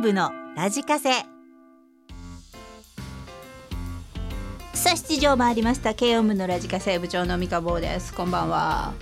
[0.00, 1.12] 音部のラジカセ。
[1.12, 1.26] さ
[4.92, 5.94] あ7時を回りました。
[5.94, 8.14] 軽音部のラジカセ部長の三日坊です。
[8.14, 8.94] こんばんは。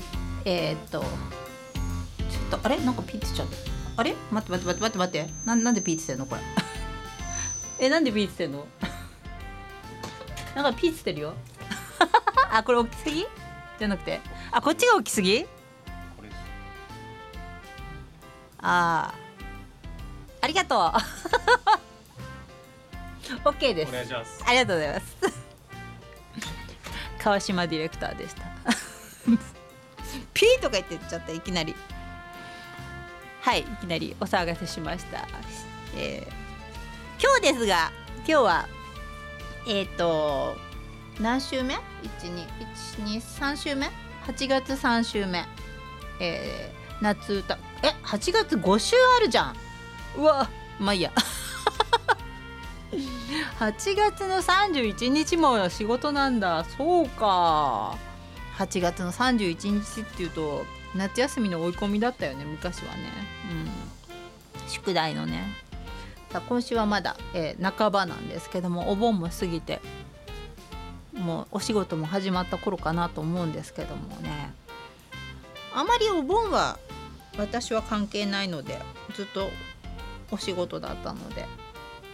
[0.45, 2.79] えー、っとちょっとあれ？
[2.79, 3.55] なんかピーってしちゃった
[4.01, 4.17] あれ？
[4.33, 5.31] 待って待って待って待って待って。
[5.47, 6.41] ななんでピーってしてんのこれ？
[7.87, 8.67] えなんでピーってしてんの？
[10.57, 11.35] なんかピーってしてるよ。
[12.51, 13.25] あこれ大きすぎ？
[13.79, 14.21] じゃなくて？
[14.51, 15.47] あこっちが大きすぎ？
[18.61, 19.28] ああ
[20.41, 20.93] ありがとう。
[23.49, 23.91] OK です。
[23.91, 24.43] お願いします。
[24.47, 25.17] ありがとうございます。
[27.19, 28.43] 川島ディレクターでした。
[30.33, 31.75] ピーとか言ってちゃったいきなり。
[33.41, 35.27] はいいきなりお騒がせしました、
[35.97, 36.33] えー
[37.21, 38.69] 今日ですが今日は
[39.67, 40.57] えっ、と
[41.21, 41.75] 何週目
[42.99, 43.91] ?12123 週目
[44.27, 45.45] ？8月3週目。
[46.21, 47.59] えー夏歌。
[47.83, 49.57] え8月5週あるじゃん
[50.17, 51.13] うわまあいいや。
[53.61, 56.65] 8月の31日も仕事なんだ。
[56.77, 57.97] そうか。
[58.57, 63.11] 8月の31日っていうと夏休みの追い込みだったよね昔はね。
[63.51, 64.69] うん。
[64.69, 65.55] 宿題のね。
[66.31, 69.81] さ今週はまだ、えー半ばなんですけどもお盆も過ぎて
[71.15, 74.53] もうお仕事も始まった頃かなと思うんですけどもね。
[75.75, 76.79] あまりお盆は
[77.37, 78.81] 私は関係ないので
[79.15, 79.49] ずっと
[80.31, 81.47] お仕事だったので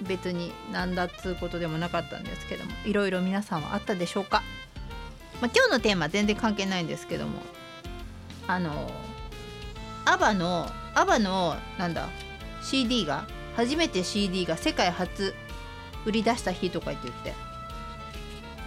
[0.02, 4.42] 別に何だっつうことでもなかったんですけどもいろいろ皆さんはあったでしょうか、
[5.40, 7.40] まあ、今日のテーマ全然関係ないんですけども
[8.46, 8.90] あの
[10.04, 12.08] アバのアバのなんだ
[12.62, 13.26] CD が
[13.56, 15.34] 初めて CD が世界初
[16.04, 17.32] 売り出した日とか言って言って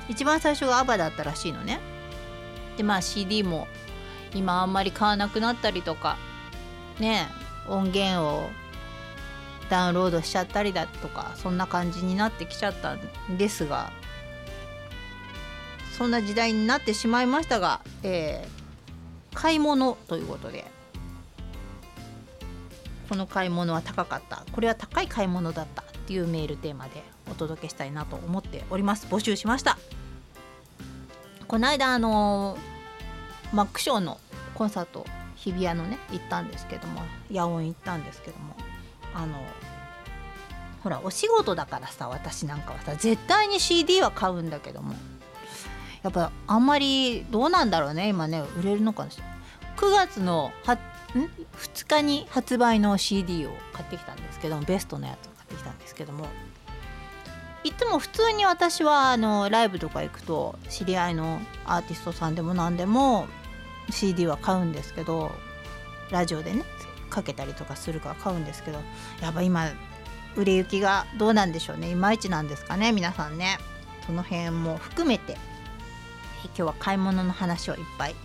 [0.10, 1.80] 一番最初がアバだったらしいのね。
[2.78, 3.68] でまあ CD も
[4.34, 6.18] 今あんまり買わなくなったりとか
[7.00, 7.28] ね
[7.68, 8.50] 音源を
[9.70, 13.92] ダウンロードしちゃったりだとかそんな感じになってきちゃったんですが
[15.98, 18.58] そんな時代になってしまいましたが、えー
[19.38, 20.66] 買い物ということで
[23.08, 24.44] この買い物は高かった。
[24.52, 29.06] これは高い買い物だったっていうメールテーマでお届けしたいなと思っております。
[29.06, 29.78] 募集しました。
[31.48, 32.58] この間あの
[33.54, 34.20] マックショーの
[34.56, 35.06] コンサート
[35.36, 37.02] 日比谷のね行ったんですけども
[37.32, 38.56] 野音行ったんですけども
[39.18, 39.44] あの
[40.84, 44.94] ほらお仕事だからさ私なんかはさ絶対に CD は買うんだけども
[46.04, 49.10] やっぱあんまりどうなんだろうね今ね売れるのかな。
[49.78, 50.80] 9月のはん
[51.16, 56.28] ？2日に発売の CD を買ってきたんですけどもベストのやつを買ってきたんですけども
[57.64, 63.28] いつも普通に私はあのライブとか行くと知り合いのアーティストさんでも何でも
[63.90, 65.32] CD は買うんですけど
[66.12, 66.64] ラジオでね
[67.18, 68.80] かけたりとかするか買うんですけど
[69.22, 69.72] やっぱ今
[70.36, 71.90] 売れ行きがどうなんでしょうね。
[71.90, 73.58] いまいちなんですかね皆さんね。
[74.06, 75.34] その辺も含めて
[76.46, 78.16] 今日は買い物の話をいっぱい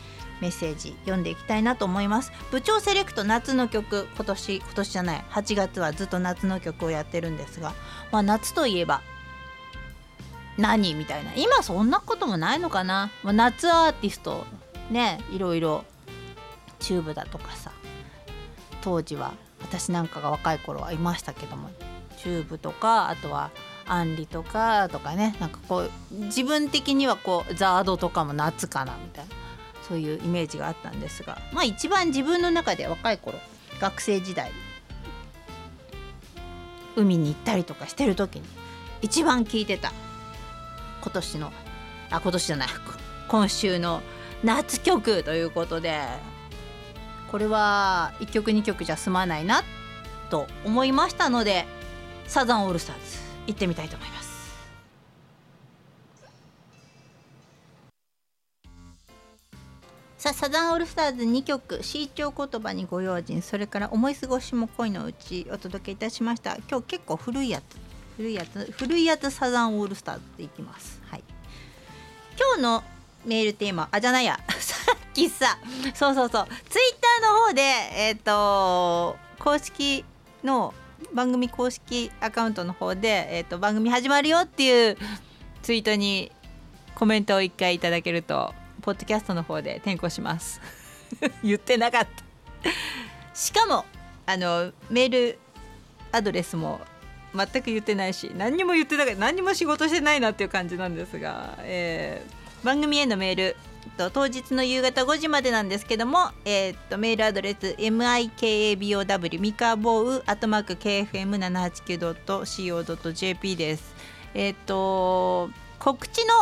[0.41, 2.33] メッセージ読んでいきたいなと思います。
[2.51, 7.73] 部長セレクト夏の曲今年今年じゃない8月はずっと夏の曲をやってるんですが
[8.13, 9.01] まあ夏といえば
[10.59, 11.33] 何みたいな。
[11.35, 14.45] 今そんなこともないのかな、ま、夏アーティスト
[14.91, 15.85] ねいろいろ
[16.79, 17.73] チューブだとかさ
[18.83, 21.71] 当時は私なんかが若い頃はいましたけども
[22.19, 23.51] チューブとかあとは
[23.87, 29.35] アンリとかとかねなんかこう自分的にはこうザードとかも夏かなみたいな
[29.89, 33.39] そういうイメージがあったんですがまあ一番自分の中で若い頃
[33.81, 34.53] 学生時代
[36.97, 38.43] 海に行ったりとかしてる時に
[39.01, 39.93] 一番聴いてた
[41.03, 41.53] 今年の
[42.11, 42.69] あ今年じゃない
[43.29, 44.03] 今週の
[44.45, 46.01] 夏曲ということで
[47.33, 49.63] これは1曲2曲じゃ済まないな
[50.29, 51.65] と思いましたので
[52.27, 54.33] サザンオールスターズ行ってみたいと思います。
[60.19, 66.59] さあサザンオールスターズ2曲「シーチョー言葉にご用心」それから「思い過ごしも恋のうち」お届けいたしました。
[66.71, 67.63] 今日結構古いやつ
[68.17, 71.01] 古いやつ古いやつサザンオールスターズでいきます。
[71.11, 71.25] はい。
[72.39, 72.85] 今日の
[73.25, 74.39] メールテーマあじゃないや。
[74.61, 75.59] さっきさ
[75.95, 76.47] そうそうそう。
[76.69, 77.22] ツイッター
[77.55, 80.05] でえっ、と公式
[80.45, 80.75] の
[81.13, 84.97] 番組公式アカウントの方で、えー、と番組始まるよっていう
[85.63, 86.31] ツイートに
[86.95, 90.61] コメントを一回いただけるとポッドキャストの方で転校します。
[91.43, 92.07] 言ってなかっ
[92.63, 93.35] た。
[93.35, 93.85] しかも
[94.27, 95.39] あのメール
[96.13, 96.81] アドレスも
[97.35, 99.21] 全く言ってないし何にも言ってなかった。
[99.21, 103.57] 何にも仕事してないなっていう感じなんですが、えー番組へのメール
[103.91, 113.95] と当日の夕方5時までなんですけども、えー、っとメールアドレス mikabow ミカボウアットマーク kfm789.co.jp です。
[114.35, 116.35] えー、っと告知の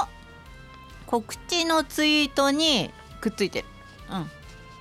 [1.07, 2.91] 告知のツイートに
[3.21, 3.69] くっついてる
[4.11, 4.29] うん。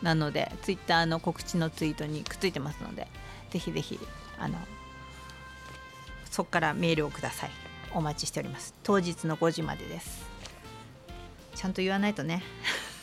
[0.04, 3.08] なのでツイッターの告知のツイートにくっついてますので
[3.50, 4.00] ぜひぜひ
[4.38, 4.58] あの
[6.30, 7.52] そこからメールをください。
[7.92, 8.76] お待ちしております。
[8.84, 10.29] 当日の5時までです。
[11.60, 12.42] ちゃんと言わないとね。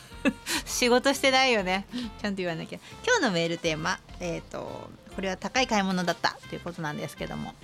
[0.64, 1.86] 仕事してないよね。
[2.22, 2.78] ちゃんと言わなきゃ。
[3.04, 7.54] 今日のメールテーマえっ、ー、とこれは高い買い物だったということなんですけども。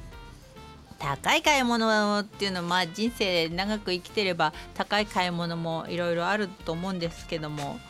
[0.99, 7.81] 高い買い物っていうのはまあ人生長く生きてれば高い買い物もいろいろあると思うんですけども。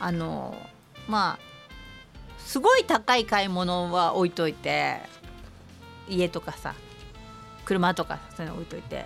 [0.00, 0.56] あの
[1.06, 1.50] まあ
[2.38, 4.96] すごい高い買い物は置いといて
[6.08, 6.74] 家とかさ
[7.64, 9.04] 車とかそういうの置いといて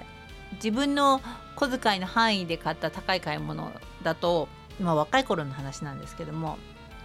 [0.55, 1.21] 自分の
[1.57, 3.73] 小遣いの範囲で買った高い買い物
[4.03, 4.49] だと、
[4.81, 6.59] まあ、若い頃の話なんですけども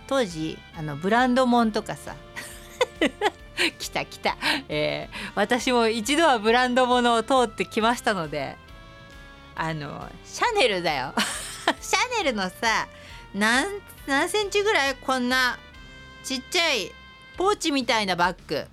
[0.07, 2.15] 当時あのブランド物とかさ
[3.77, 4.37] 来た来た、
[4.69, 8.55] えー、私も一度はブランド物を通ってきましたので
[9.55, 11.13] あのシャネルだよ。
[11.81, 12.87] シャネルのさ
[13.33, 13.67] 何
[14.07, 14.95] 何センチぐらい？
[14.95, 15.59] こんな
[16.23, 16.91] ちっちゃい
[17.35, 18.65] ポーチみたいなバッグ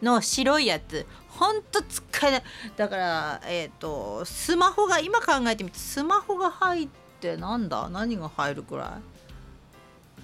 [0.00, 1.04] の白いやつ。
[1.42, 2.42] ほんと使えない。
[2.76, 6.88] だからえっ、ー、とスマホが今考えてみてスマホが入っ
[7.20, 7.88] てなんだ？
[7.88, 9.00] 何が入るくら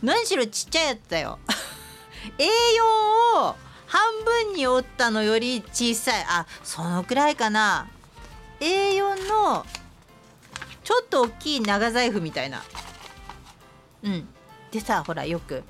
[0.01, 0.07] い？
[0.07, 1.41] 何しろちっちゃいやつだよ。
[2.39, 3.57] A4 を
[3.87, 6.25] 半分に折ったのより小さい。
[6.29, 7.89] あそのくらいかな。
[8.61, 9.67] A4 の
[10.85, 12.63] ちょっと大きい長財布みたいな。
[14.05, 14.29] うん。
[14.71, 15.65] でさほらよく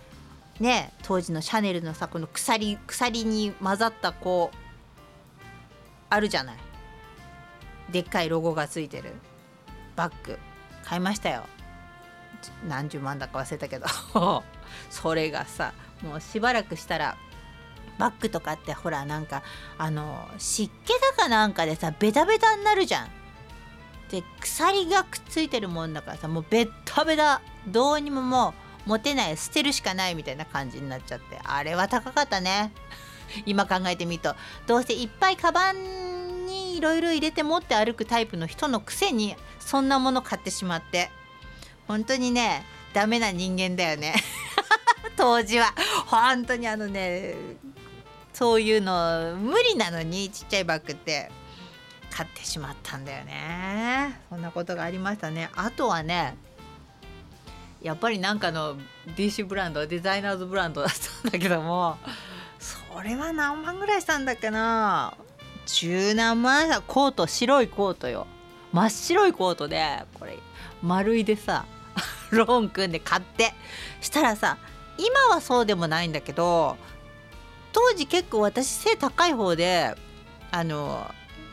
[0.61, 4.68] ね当時のシャネルのさこの鎖鎖に混ざったこう
[6.11, 6.57] あるじゃない。
[7.91, 9.15] でっかいロゴがついてる。
[9.97, 10.39] バッグ。
[10.85, 11.45] 買いましたよ。
[12.67, 13.87] 何十万だか忘れたけど。
[14.91, 15.73] それがさ
[16.03, 17.17] もうしばらくしたら
[17.99, 19.43] バッグとかってほらなんか
[19.77, 23.09] あの湿気だかなんかでさベタベタになるじゃん。
[24.11, 27.41] で鎖がくっついてるもんだからさもうベッタベタ。
[27.67, 28.55] どうにもも
[28.87, 29.37] う持てない。
[29.37, 31.41] 捨てるしかないみたいな感じになっちゃって。
[31.45, 32.73] あれは高かったね。
[33.47, 34.35] 今考えてみると。
[34.67, 41.11] どうせいっぱいカバンにいろいろ入れて持って歩くタイプの人のくせにそんなもの買ってしまって。
[41.87, 44.15] 本当にねダメな人間だよね。
[45.17, 45.75] 当時は。
[46.07, 47.35] 本当にあのね
[48.33, 51.31] そういうの無理なのにちっちゃいバッグって。
[52.11, 54.21] 買ってしまったんだよね。
[54.29, 55.51] そんなことがありましたね。
[55.55, 56.37] あとはね
[57.81, 58.77] やっぱりなんかの
[59.15, 60.91] DC ブランドデザイナーズブランドだっ
[61.23, 61.97] たんだけども。
[62.59, 65.15] それは何万ぐらいしたんだっけな。
[65.67, 68.27] 十何万さコート白いコートよ。
[68.73, 70.39] 真っ白いコートでこれ
[70.83, 71.65] 丸いでさ
[72.31, 73.55] ローン組んで買って。
[74.01, 74.59] したらさ
[74.99, 76.77] 今はそうでもないんだけど
[77.73, 79.95] 当時結構私背高い方で
[80.51, 81.07] あの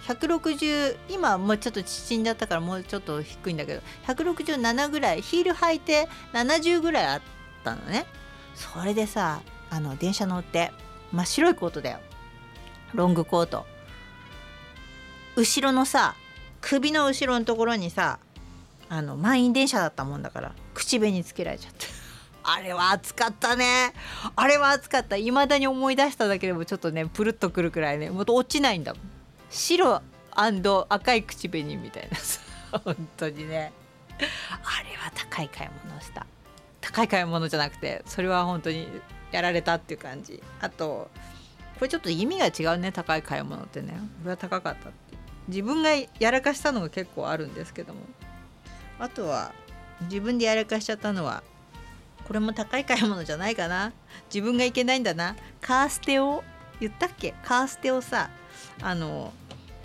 [0.07, 7.21] 160今もうちょっと縮んじゃったからもうちょっと低いんだけど167ぐらいヒール履いて70ぐらいあっ
[7.63, 8.05] たのね。
[8.55, 10.71] それでさあの電車乗って
[11.15, 11.99] 真っ白いコートだよ。
[12.93, 13.65] ロングコート。
[15.37, 16.15] 後ろのさ
[16.59, 18.19] 首の後ろのところにさ
[18.89, 21.85] あの満員電車だったもんだから口紅つけられちゃって。
[22.43, 23.93] あれは暑かったね。
[24.35, 25.15] あれは暑かった。
[25.15, 28.09] 未だに思い出しただけでもちょっとねプルッとくるくらいね。
[28.09, 29.03] もっと落ちないんだもん。
[29.49, 30.01] 白
[30.89, 32.41] 赤い口紅みたいなさ。
[32.83, 33.71] 本当にね。
[34.17, 36.27] あれは高い買い物をした。
[36.81, 38.87] 高い買い物じゃなくてそれは本当に
[39.35, 40.41] やられたっていう感じ。
[40.61, 41.09] あと
[41.75, 43.93] これちょっと意味が違うね高い買い物ってね。
[44.23, 45.17] これは高かったって。
[45.47, 47.99] 自分がやらかしたのが結構あるんですけども。
[48.97, 49.51] あとは
[50.01, 51.43] 自分でやらかしちゃったのは
[52.25, 53.91] これも高い買い物じゃないかな。
[54.33, 55.35] 自分がいけないんだな。
[55.61, 56.43] カーステを
[56.79, 57.33] 言ったっけ？
[57.43, 58.29] カーステをさ
[58.81, 59.33] あの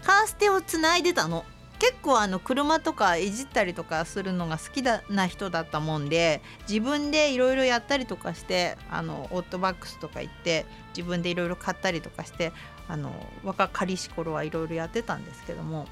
[0.05, 1.45] カーステをつないでたの。
[1.81, 12.53] 結構あの車とかいじったりとかするのが好きだな人だったもんで自分でいろいろやったりとかしてあのオートバックスとか行って自分でいろいろ買ったりとかして
[12.87, 13.13] あの
[13.45, 15.87] 若かりし頃はいろいろやってたんですけども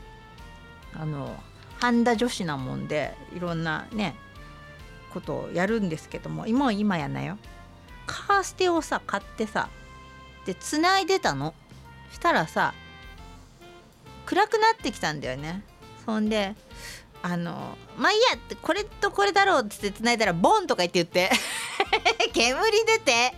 [0.94, 1.34] あの
[1.78, 4.14] 半田女子なもんでいろんなね
[5.14, 7.38] ことをやるんですけども今は今やなよ。
[8.06, 9.70] カーステをさ買ってさ
[10.44, 11.54] でつないでたの？
[12.12, 12.74] したらさ
[14.26, 15.62] 暗くなってきたんだよね。
[16.08, 16.54] ほんで
[17.22, 21.30] あのまあいいやこれとこれだろうってつないだらボンとか言って言って。
[22.32, 23.34] 煙出て。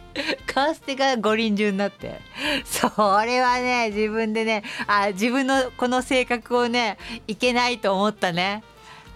[0.47, 2.21] カーステが五輪中になって。
[2.65, 2.87] そ
[3.25, 6.97] れはね自分でねあ自分のこの性格をね
[7.27, 8.63] いけないと思ったね。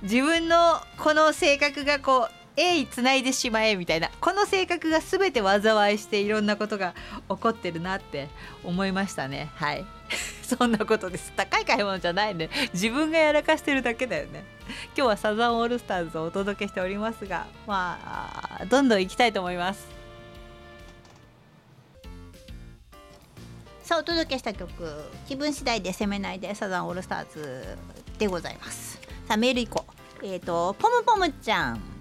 [0.03, 6.95] 自分のこの性格がこう鋭意つないでしまえみたいなこの性格が全て災いしていろんなことが
[7.29, 8.29] 起こってるなって
[8.63, 9.51] 思いましたね。
[9.55, 9.85] はい。
[10.43, 11.33] そんなことです。
[11.37, 12.51] 高い買い物じゃないね。
[12.73, 14.45] 自分がやらかしてるだけだよね。
[14.97, 17.99] 今日はサザンオールスターズをお届けしておりますがま
[18.61, 19.87] あどんどん行きたいと思います。
[23.83, 24.71] さあお届けした曲
[25.29, 27.77] 気分次第で攻めないでサザンオールスターズ
[28.19, 29.01] でございます。
[29.27, 29.85] さあメール以降
[30.23, 31.94] えっ、ー、とポムポムちゃん。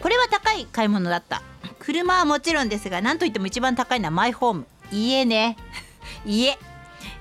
[0.00, 1.42] これは高い買い物だった。
[1.78, 5.56] 車はもちろんですが何といっても一番高いのはマイホーム家ね
[6.26, 6.58] 家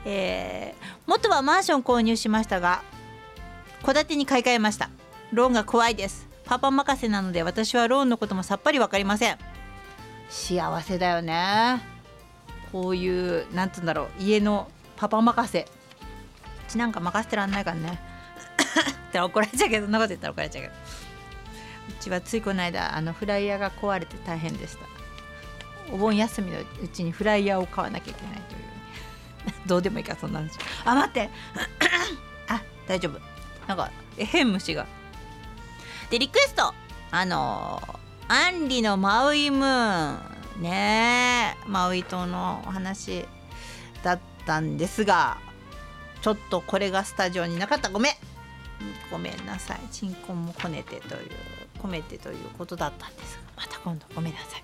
[0.05, 0.75] え。
[0.77, 2.83] ー、元はマンション購入しましたが
[3.85, 4.89] 戸建てに買い替えました。
[5.31, 6.27] ローンが怖いです。
[6.45, 9.37] パパ任せなので私はローンのこともさっぱり分かりません。
[10.29, 11.81] 幸せだよね。
[12.71, 15.61] こういうなんつうんだろう家のパパ任せ。
[15.61, 15.65] う
[16.71, 17.99] ちなんか任せてらんないからね。
[19.09, 20.73] って怒られちゃうけどそんなこと言ったら怒られちゃうけど。
[21.91, 24.85] ちはついこの間あのフライヤーが壊れて大変でした。
[25.91, 28.59] お盆休みのうちにフライヤーを買わなきゃいけないという。
[29.65, 30.51] どうでもいいからそんな話。
[30.85, 31.29] あ待って。
[32.47, 33.19] あ大丈夫。
[33.67, 34.85] なんかえ変虫が。
[36.09, 36.73] でリクエスト。
[37.11, 37.81] あの
[38.27, 40.11] アンリのマウイムー
[40.59, 40.61] ン。
[40.61, 43.25] ねマウイ島のお話
[44.03, 45.37] だったんですが
[46.21, 47.89] ちょっとこれがスタジオになかった。
[47.89, 48.13] ごめん。
[49.11, 49.79] ごめんなさい。
[49.91, 51.29] 鎮魂もこねてという。
[51.81, 54.63] 込めてということだったんですがまた今度ごめんなさい。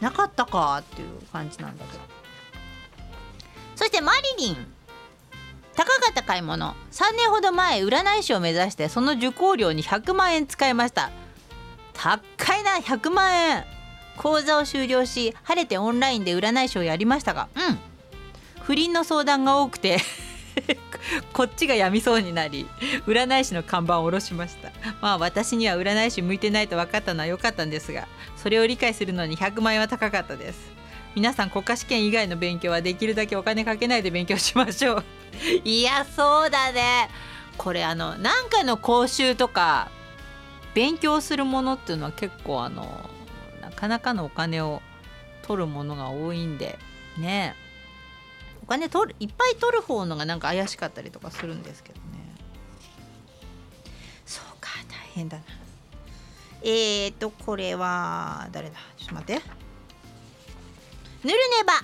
[0.00, 2.04] なかったかっていう感じなんだけど。
[3.74, 4.66] そしてマリリン。
[5.74, 6.74] 高かった買い物。
[6.90, 11.10] 3年ほど前占い師を目指してその受講料に100万円使いました。
[11.92, 12.20] 高
[12.58, 13.64] いな100万円。
[14.16, 17.78] 講座を終了し晴れてオンラインで占い師をやりましたがうん。
[18.62, 19.98] 不倫の相談が多くて
[21.32, 22.66] こっちが病みそうになり
[23.06, 24.70] 占い師の看板を下ろしました。
[25.00, 30.76] まあ私には占い師向いてないと分かったのは良かったんですがそれを理解するのに100万円は高かったです。
[31.14, 35.04] 皆さん国家試験以外の勉強はできるだけお金かけないで勉強しましょう。
[35.64, 37.08] いやそうだね。
[37.56, 39.90] これあの何かの講習とか
[40.74, 43.08] 勉強するものっていうのは結構あの
[43.62, 44.82] なかなかのお金を
[45.42, 46.78] 取るものが多いんで
[47.16, 47.54] ね。
[47.62, 47.65] え
[48.66, 52.04] お金取るいっぱい取る方のがなんか怪しかったりとかするんですけどね。
[54.24, 55.44] そうか大変だな。
[56.62, 58.76] えーとこれは誰だ？
[58.96, 59.42] ちょっと待って。
[61.22, 61.74] ぬるねば。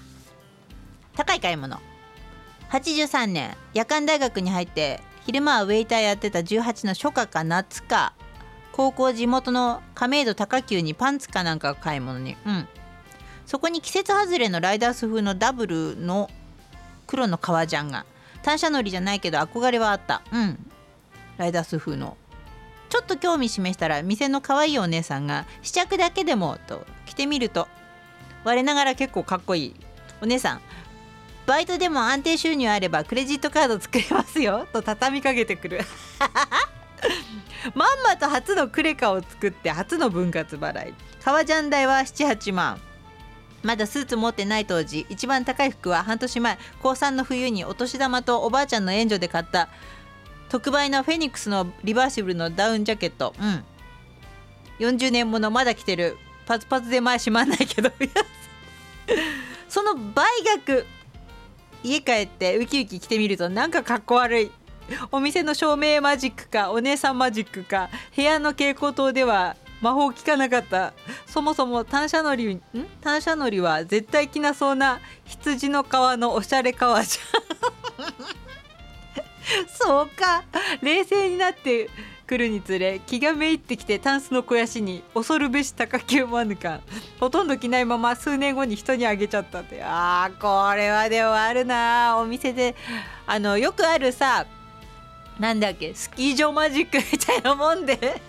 [1.15, 1.79] 高い買い物。
[2.71, 3.57] 83年。
[3.75, 8.13] 夜間大学に入って昼間はウェイターやってた18の初夏か夏か。
[8.73, 12.37] 高校地元の亀戸高級にパンツかなんか買い物に。
[12.45, 12.69] うん。
[13.47, 16.29] そこに季節外れのライダース風のダブルの
[17.07, 18.05] 黒の革ジャンが。
[18.43, 20.23] 単車乗りじゃないけど憧れはあった。
[20.33, 20.59] うん。
[21.37, 22.17] ライダース風の。
[22.89, 27.69] ちょっと興味示したら店の可愛いお姉さんが試着だけでもと着てみると。
[28.45, 29.75] 我ながら結構かっこいい。
[30.21, 30.61] お姉さん
[31.47, 34.67] バイトでも安定収入あればクレジットカード作れますよ。
[34.73, 35.81] と畳みかけてくる。
[37.75, 40.95] まんまと初のクレカを作って初の分割払い。
[41.25, 42.81] 革ジャン代は78万。
[43.63, 49.69] まだスーツ持ってない当時一番高い服は半年前高3の冬にお年玉とおばあちゃんの援助で買った。
[50.49, 53.35] 特売のフェニックスのリバーシブルのダウンジャケット。
[53.41, 53.65] うん。
[54.81, 56.19] 40年ものまだ着てる。
[56.45, 57.91] パツパツで前閉まんないけど。
[59.69, 60.85] その倍額
[61.83, 64.51] 家帰ってウキウキ着てみるとなんかかっこ悪い。
[65.11, 70.95] お店の照明マジックかお姉さんマジックか部屋の蛍光灯では魔法効かなかった。
[71.27, 72.63] そもそも単車乗りん？
[73.03, 78.07] 単車乗りは絶対着なそうな羊の皮のおしゃれ革じゃん。
[79.69, 80.45] そうか。
[80.81, 81.91] 冷静になって
[82.29, 86.81] 来るにつれ気がめいってきてタンスの肥やしに恐るべし高級マヌカン。
[87.19, 89.83] ほとんど着ないまま数年後に人にあげちゃったって。
[89.83, 92.17] あーこれはでもあるな。
[92.19, 92.77] お店で
[93.27, 94.47] あのよくあるさ
[95.41, 98.23] なんだっけスキー場マジックみたいなもんで。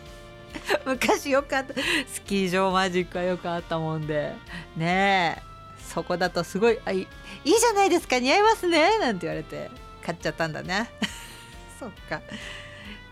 [0.86, 1.74] 昔よくあった。
[2.12, 4.33] スキー場マジックはよくあったもんで。
[4.75, 5.53] ねえ。
[5.93, 7.07] そこだとすごいあいい
[7.43, 8.19] いじゃないですか。
[8.19, 8.98] 似合いますね。
[9.00, 9.69] なんて言われて。
[10.03, 10.89] 買っちゃったんだね。
[11.79, 12.22] そっか。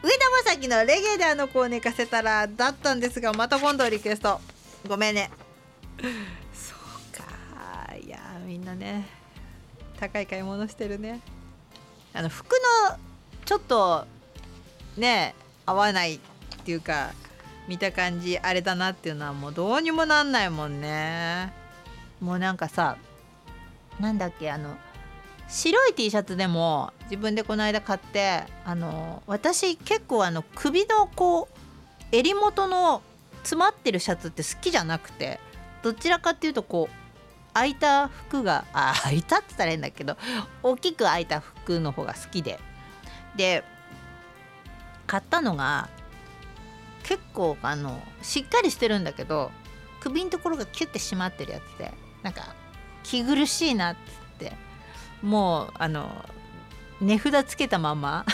[0.04, 4.42] 上田正樹のレゲエであの子を寝かせたらだったんですがまた今度リクエスト。
[4.88, 5.30] ごめんね。
[6.54, 7.96] そうか。
[7.96, 9.08] いやみんなね。
[10.00, 11.22] 高い買い物してるね。
[12.14, 12.54] あの服
[12.90, 12.98] の
[13.46, 14.06] ちょっと
[14.98, 16.20] ね合わないっ
[16.66, 17.14] ていうか
[17.68, 21.54] 見た感じあれだなっていうのはもうどうにもなんないもんね。
[22.20, 22.98] もうなんかさ
[24.00, 24.76] なんだっけあの
[25.48, 33.02] 白い T シャツでも自分でこの間買ってあの私結構あの首のこう襟元の
[33.44, 35.40] 詰まってるシャツって好きじゃなくて
[35.84, 40.16] どちらかっていうとこう開いた服があ開いたって言ったら変だけど
[40.64, 42.60] 大きく開いた服の方が好きで。
[43.36, 43.64] で
[45.08, 45.90] 買ったのが
[47.04, 49.52] 結構あのしっかりしてるんだけど
[50.00, 51.94] 首のところがキュッて締まってるやつで
[52.24, 52.56] なんか
[53.04, 54.02] 気苦しいなっつっ
[54.40, 54.54] て
[55.22, 56.10] もうあの
[57.00, 58.26] 値札つけたまま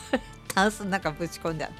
[0.54, 1.76] タンスの中ぶち込んであって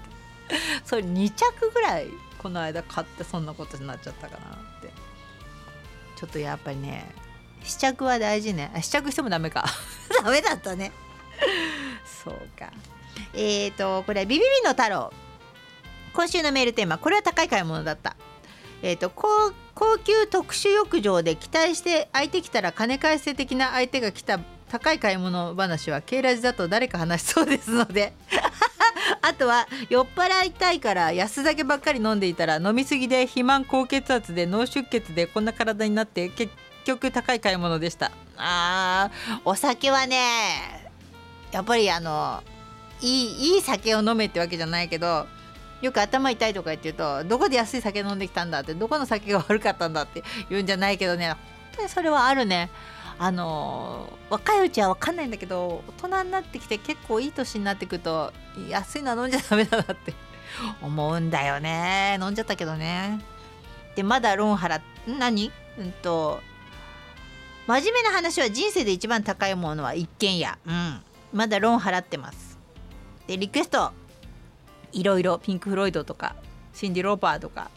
[0.85, 2.09] それ2着ぐらい
[2.39, 4.93] この間買ってそんなことになっちゃったかなって。
[6.17, 7.05] ちょっとやっぱりね
[7.63, 8.71] 試着は大事ね。
[8.75, 9.65] あ試着してもダメか。
[10.23, 10.93] ダメだったね。
[12.05, 12.71] そうか。
[13.33, 15.13] えーとこれはビビビの太郎
[16.15, 18.17] 今週のメールテーマこれは高い買い物だった。
[18.83, 19.29] えーと、高
[19.75, 28.13] 高級特殊浴場で期待して相手来たら金返せ的な相手が来た高い買い物話はケイラジだと誰か話しそうですので。
[29.21, 36.53] あとは酔っ払いたいから安酒ばっかり飲んでいたら飲みすぎで肥満高血圧で脳出血でこんな体になって結
[36.85, 38.13] 局高い買い物でした。
[38.37, 40.85] あーお酒はね
[41.53, 42.43] やっぱりあの
[43.01, 45.27] いいいい酒を飲めってわけじゃないけど
[45.85, 51.29] よく頭痛いとか言ってるとどこで安い酒飲んできたんだってどこの酒が悪かったんだって言うんじゃないけどね。
[51.29, 51.37] 本
[51.77, 52.71] 当にそれはあるね。
[53.19, 58.33] あの若いうちは分かんないんだけど大人になってきて結構いい年になってくると
[58.69, 60.15] 安いのは飲んじゃダメだなって
[60.83, 62.19] 思うんだよね。
[62.19, 63.21] 飲んじゃったけどね。
[63.95, 65.53] でまだローン払っ何？
[65.79, 66.41] うんと
[67.67, 70.57] 真面目な話は人生で一番高いものは一軒家。
[70.67, 71.03] うん。
[71.35, 72.59] まだローン払ってます。
[73.27, 73.93] でリクエスト。
[74.95, 76.37] いろいろピンク・フロイドとか
[76.73, 77.71] シンディ・ローパーとか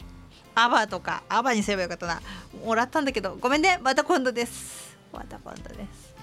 [0.54, 2.20] アバとかアバにすればよかったな。
[2.64, 3.78] もらったんだけどごめんね。
[3.82, 4.96] また今度です。
[5.12, 6.14] また今度です。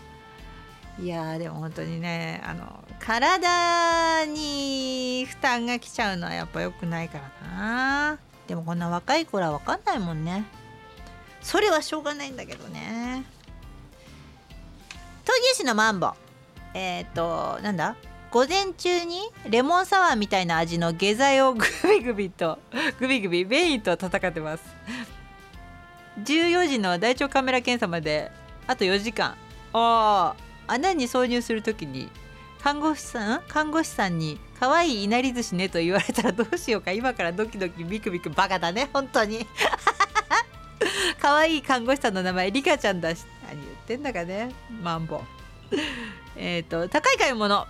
[1.00, 8.20] いやでも本当にねあの体に負担が来ちゃうのはやっぱ良くないからな。
[8.48, 10.46] でもこんな若い頃は分かんないもんね。
[11.42, 13.24] それはしょうがないんだけどね。
[15.26, 16.12] 闘牛士のマンボ。
[16.74, 17.96] えっ、ー、となんだ？
[18.36, 22.60] 午前中にレモンサワーみたいな味の下剤をグビグビと
[23.00, 24.64] グビグビベインと戦ってます。
[26.22, 28.30] 14時の大腸カメラ検査まで
[28.68, 29.38] あと4時間。
[29.72, 30.36] あ
[30.68, 32.10] 穴に挿入する時に
[32.62, 36.92] 看護師さん看護師さんに「可愛いいなり寿司ね」と言われたらどうしようか。
[36.92, 39.48] 今からドキドキビクビクバカだね本当に。
[41.22, 44.52] 可愛い看護師さんの名前リカちゃんだし何言ってんだかね。
[44.84, 45.24] マンボ。
[46.36, 47.66] えっと高い買い物。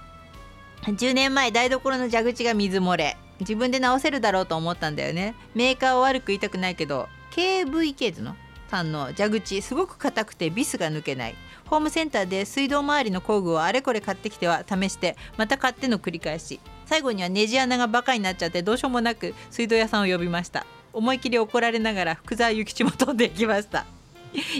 [0.86, 3.18] 10年前台所の蛇口が水漏れ。
[3.40, 5.36] 自分で直せるだろうと思ったんだよね。
[5.56, 8.36] メーカーを悪く言いたくないけど KVK ズの
[8.70, 11.36] さんの蛇口すごく硬くてビスが抜けない。
[11.66, 16.60] ホームセンターで水道周りの工具をあれこれ買ってきては試してまた買っての繰り返し。
[16.86, 20.68] 最後にはネジ穴がバカになっちゃってどうしようもなく水道屋さんを呼びました。
[20.94, 23.88] 思い切り怒られながら福沢諭吉も飛んでいきました。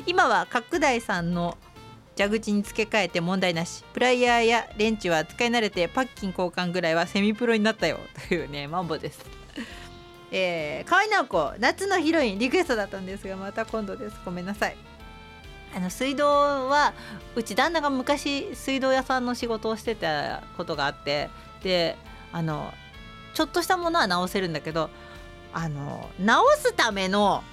[0.08, 1.58] 今は角大さんの
[2.18, 3.84] 蛇口に付け替えて問題なし。
[3.94, 8.00] プライヤーやレンチは使い慣れてパッキン交換ぐらいはセミプロになったよ。
[8.28, 9.20] というねマンボです。
[10.32, 14.16] えー、河合直子夏のヒロインリクエストだったんですがまた今度です。
[14.24, 14.78] ごめんなさい。
[15.76, 16.26] あの水道
[16.70, 16.94] は
[17.36, 21.30] うち旦那が昔水道屋さんの仕事をしてたことがあって
[21.64, 21.98] で
[22.32, 22.74] あの
[23.34, 24.90] ちょっとしたものは直せるんだけど
[25.54, 27.44] あの直すための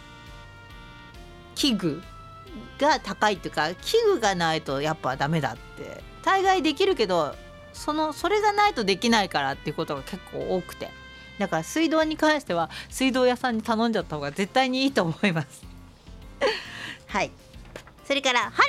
[1.56, 2.02] 器具
[2.78, 6.02] が高いっていうか器具がないとやっぱダメだって。
[6.22, 7.34] 大概できるけど
[7.72, 10.90] そのそれがないとできないからっていうことが結構多くて。
[11.38, 15.62] だから水道に関しては水道屋さんに頼んじゃった方が絶対にいいと思います。
[17.08, 17.30] はい。
[18.04, 18.68] それからハロ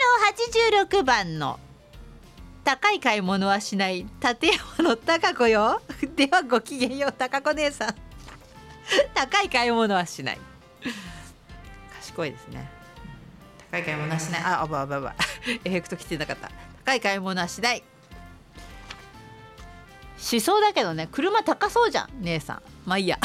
[0.81, 1.59] ー86番の
[2.63, 4.05] 高い買い物はしない。
[4.21, 5.81] 立山の高子よ。
[6.15, 7.95] ではごきげんよう高子姉さん。
[9.13, 10.39] 高い買い物はしない。
[11.99, 12.69] 賢いですね。
[13.73, 14.41] 高い買い物はしない。
[14.43, 15.15] ああばあばあば。
[15.65, 16.51] エフェクト来てなかった。
[16.85, 17.83] 高い買い物はしない。
[20.15, 21.07] しそうだけどね。
[21.07, 22.61] 車高そうじゃん姉さん。
[22.85, 23.17] まあいいや。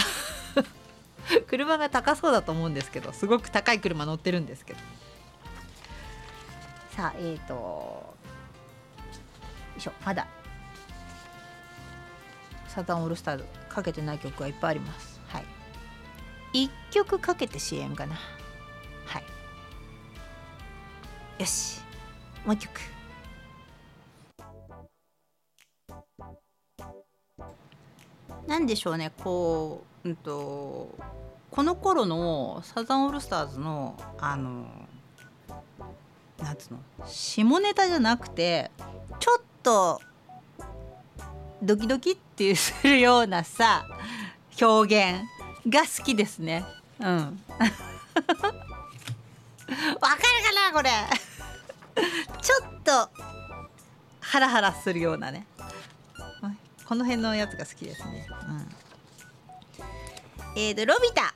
[1.48, 4.78] 車が高そうだと思うんですけどすごく高い車乗ってるんですけど。
[6.96, 8.14] さあえっ、ー、とよ
[9.76, 10.26] いしょまだ。
[12.68, 15.20] サザンオールスターズかけてない曲がいっぱいあります。
[15.28, 15.44] はい。
[16.54, 18.16] 1曲かけて CM かな。
[21.38, 21.80] よし。
[22.44, 22.80] もう一曲。
[28.46, 29.12] なんでしょうね。
[29.22, 30.94] こう、うんと、
[31.50, 34.66] この頃のサザンオールスターズのあの
[36.42, 36.80] なんつうの？
[37.06, 38.70] 下ネタじゃなくて
[39.18, 40.00] ちょっと
[41.62, 43.86] ドキドキっていうするようなさ
[44.60, 45.22] 表現
[45.68, 46.64] が好きですね。
[47.00, 47.06] うん。
[47.08, 47.70] わかる
[50.00, 50.90] かなこれ。
[52.40, 53.10] ちょっと
[54.20, 55.46] ハラハラするようなね。
[56.88, 58.26] この辺のやつが好きですね。
[58.48, 58.66] うん。
[60.56, 61.34] えーとロビタ。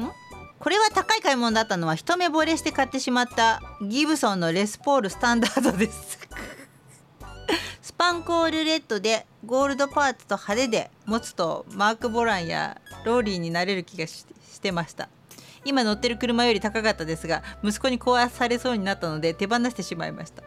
[0.00, 0.10] ん？
[0.58, 6.18] これは高い買い物だったのは一目惚れして買ってしまったギブソンのレスポールスタンダードです。
[7.80, 14.26] スパンコールレッドでゴールドパーツと派手で持つとマーク・ボランやローリーになれる気がし
[14.60, 15.08] てました。
[15.64, 20.42] 今乗ってる車より高かったですが息子に壊されそうになったので手放してしまいました。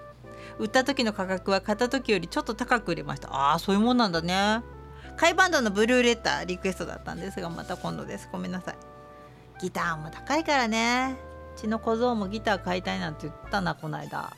[0.60, 3.30] 売った時の価格は買った時よりちょっと高く売れました。
[3.34, 4.62] ああそういうもんなんだね。
[5.16, 8.30] カイバンドのブルーレターリクエストだったんですがまた今度です。
[8.32, 8.76] ごめんなさい。
[9.62, 11.16] ギターも高いからね。
[11.56, 14.36] うちの小僧もギター買いたいなんて言ったなこの間。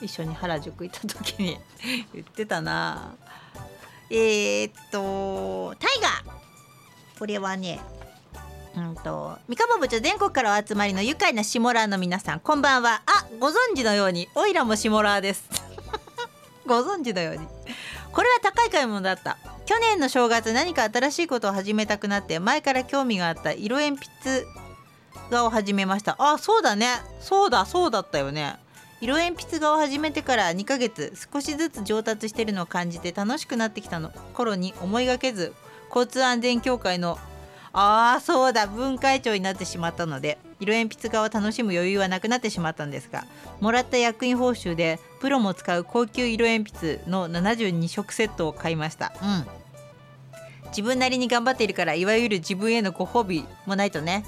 [0.00, 1.58] 一緒に原宿行った時に。
[2.12, 3.14] 言ってたな。
[4.10, 7.18] えー、っとタイガー。
[7.18, 7.80] これはね
[8.76, 13.02] うんと三河部長全国からお集まりの愉快なシモラーの皆さんこんばんは。
[13.06, 15.48] あご存知のようにオイラもシモラーです。
[16.66, 17.46] ご存知のように。
[18.12, 19.36] これは高い買い物だった。
[19.66, 24.44] 去年の正月何か新しいことを始めたくなって前から興味があった色鉛筆
[25.30, 26.16] 画を始めました。
[26.18, 26.88] あそうだね。
[27.20, 28.56] そうだそうだったよね。
[29.00, 35.52] 色鉛筆画を始めてから2ヶ月少しずつ上達してるのを感じて楽しくなってきたの頃に思いがけず
[35.88, 37.18] 交通安全協会の
[37.74, 43.24] ああそうだ分会長になってしまったので色鉛筆画を楽しむ余裕はなくなってしまったんですが
[43.60, 49.12] もらった役員報酬でプロも使う高級色鉛筆の72色セットを買いました。
[49.22, 49.46] うん。
[50.68, 54.24] 自分なりに頑張っているからいわゆる自分へのご褒美もないとね。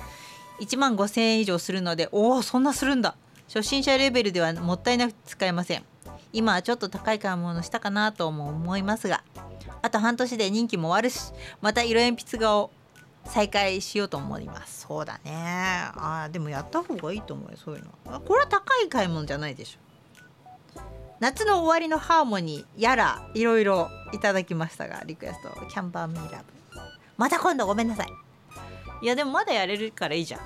[0.60, 3.14] 1万5000円以上するのでおおそんなするんだ。
[3.48, 5.84] 初心者レベルではもったいなく使えません。
[6.32, 9.22] 今はちょっと高い買い物したかなとも思いますが
[9.80, 11.32] あと半年で任期も終わるし
[11.62, 12.70] また色鉛筆画を
[13.28, 14.86] 再開しようと思います。
[14.86, 15.32] そうだね。
[15.34, 18.20] あでもやった方がいいと思うよそういうの。
[18.20, 20.80] これは高い買い物じゃないでしょ。
[21.18, 25.66] 夏の終わりのハーモニーやらいろいろいただきましたがリクエスト。
[25.66, 26.44] キャンバーミーラブ。
[27.16, 28.08] また今度ごめんなさい。
[29.02, 30.38] いやでもまだやれるからいいじゃ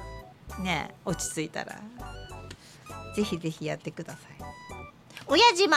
[0.58, 0.64] ん。
[0.64, 1.78] ね落ち着いたら。
[3.14, 4.22] ぜひぜひやってください。
[5.26, 5.76] 親島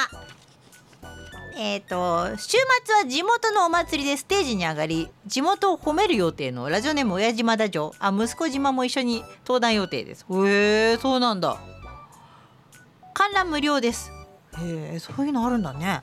[1.56, 10.26] えーと、週末は地元のお祭りでステージに上がり地元を褒める予定のラジオネーム親島だ城あ息子島も一緒に登壇予定です。
[10.30, 11.58] へえそうなんだ。
[13.13, 14.12] 観覧無料です。
[14.58, 16.02] へえそういうのあるんだね。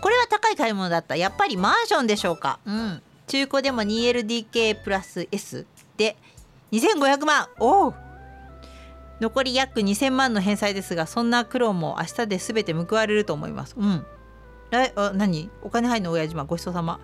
[0.00, 1.14] これは高い買い物だった。
[1.16, 2.58] やっぱりマンションでしょうか。
[2.66, 3.02] うん。
[3.28, 6.16] 中古でも 2LDK プラス S で
[6.72, 7.48] 2500万。
[7.60, 7.94] おお
[9.20, 13.74] 残り約2000万の返済ですがそんな苦労も明日で全て報われると思います。
[13.76, 14.06] うん。
[14.70, 15.50] 来あ何？
[15.62, 17.00] お金入るの親島ごちそうさま。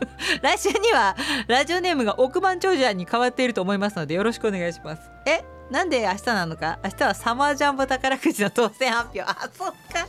[0.42, 1.14] 来週には
[1.46, 5.02] ラジオネームが億万長者に変わっていると思いますのでよろしくお願いします。
[5.26, 6.78] えなんで明日なのか？
[6.82, 9.22] 明日はサマージャンボ宝くじの当選発表。
[9.22, 10.08] あそっか。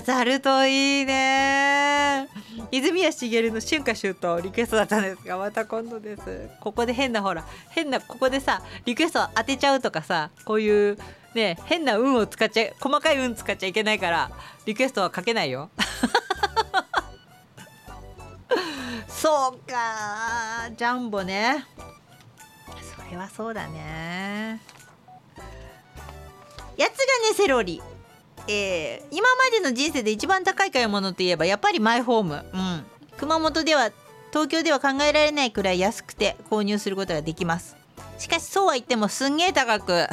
[0.00, 2.28] 当たるといいね。
[2.70, 6.48] 泉谷しげるの春夏秋冬リクエストだったんですがまた今度です。
[6.60, 10.98] ここで変なほら変なここでさリクエスト当てちゃうとかさこういう
[11.34, 14.30] ね変な運を使っちゃ細かい運使っちゃいけないから
[14.66, 15.70] リクエストは書けないよ。
[19.08, 21.64] そうかジャンボね。
[23.06, 24.60] それはそうだね。
[26.76, 27.82] やつがねセロリ。
[28.46, 32.84] えー、今までの人生で一番高い買い物といえばやっぱりマイホーム、うん、
[33.18, 33.90] 熊本では
[34.30, 37.76] 東京では考えられないくらい安くて購入することができます。
[38.18, 40.06] しかしそうは言ってもすんげえ高く。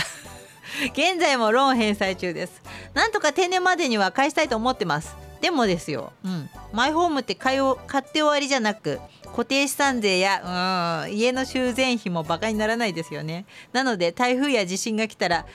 [0.91, 2.62] 現在もローン返済中です。
[2.93, 5.15] なんとか定年までには返したいと思ってます。
[5.41, 13.45] でもですよ、うん、マイホームって買い買って終わりじゃなく固定資産税やうん家の修繕費もバカにならないですよね。
[13.73, 15.45] なので台風や地震が来たら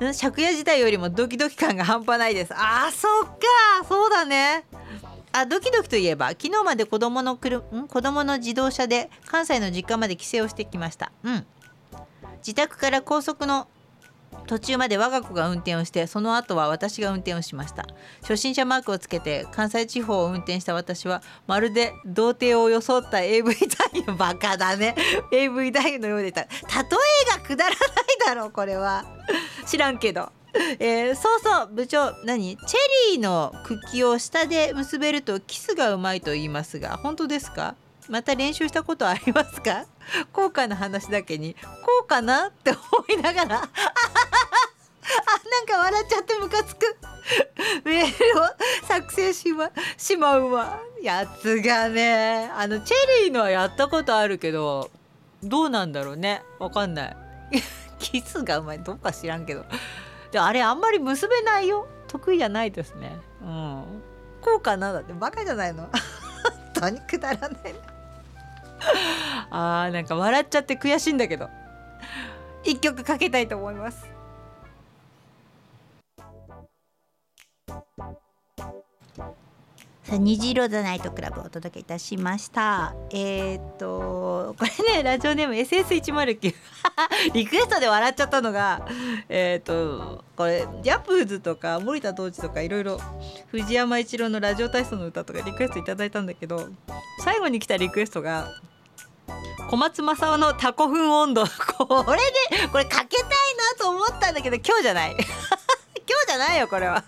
[0.00, 2.54] 借家自体よりもドキドキ感が半端ないです。
[2.54, 3.84] あーそっか。
[3.88, 4.64] そうだね。
[5.32, 11.12] あドキドキといえば昨日まで子供の車ん子供の自動車で関西の実家まで帰省をしてきました。
[11.22, 11.46] うん。
[12.38, 13.68] 自宅から高速の
[14.46, 17.86] 途中まで我が子が運転をしてその後は私が運転をしました。
[18.22, 24.94] 初心者マークをつけて関西地方を運転した私はまるで童貞を装った AV 男優バカだね。
[25.32, 26.42] AV 男優のようでた。
[26.42, 27.78] 例えがくだらない
[28.26, 29.04] だろうこれは。
[29.66, 30.30] 知らんけど。
[30.78, 32.56] えー、そうそう部長何？
[32.56, 37.74] チェリーの茎を下で結べるとキスがうまいと言いますが本当ですか？
[38.08, 39.86] また練習したことありますか？
[40.32, 41.54] 効果の話だけに。
[41.54, 42.48] こうかな？
[42.48, 43.56] って思いながら。
[43.62, 43.68] あ
[45.50, 46.96] なんか笑っちゃってムカつく。
[47.84, 48.44] メールを
[48.86, 50.78] 作成しましまうわ。
[51.02, 54.90] やつがねあのチェリーのはやったことあるけど
[55.42, 56.42] どうなんだろうね？
[56.58, 57.16] わかんない。
[57.98, 59.64] キスがうまいどっか知らんけど。
[60.32, 61.86] であれあんまり結べないよ。
[62.08, 63.16] 得意じゃないですね。
[63.42, 64.02] うん。
[64.42, 65.88] こうかなだってバカじゃないの。
[65.92, 67.74] 本当にくだらない。
[69.50, 71.48] あーなんか笑っちゃって悔しいんだけど。
[72.64, 74.14] 一曲かけたいと思います。
[80.04, 82.94] さあ虹色ザナイトクラブをお届けいたしました。
[83.10, 86.54] えー、っとこれねラジオネーム SS109
[87.32, 88.86] リクエストで笑っちゃったのが
[89.30, 93.00] えー、っとこれジャプーズとか森田童子とかいろいろ
[93.50, 96.68] 藤山一郎のラジオ体操の歌とかリクエストいただいたんだけど
[97.20, 98.50] 最後に来たリクエストが
[99.70, 101.44] 小松政夫のタコフン温度。
[101.78, 105.12] これでこれかけたいなと思ったんだけど今日じゃない。
[105.16, 107.02] 今日じゃないよこれは。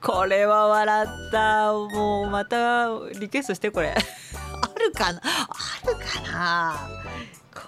[0.00, 1.72] これは笑った。
[1.72, 3.94] もうまたリクエストしてこれ。
[3.96, 5.20] あるかな？
[5.24, 6.76] あるかな？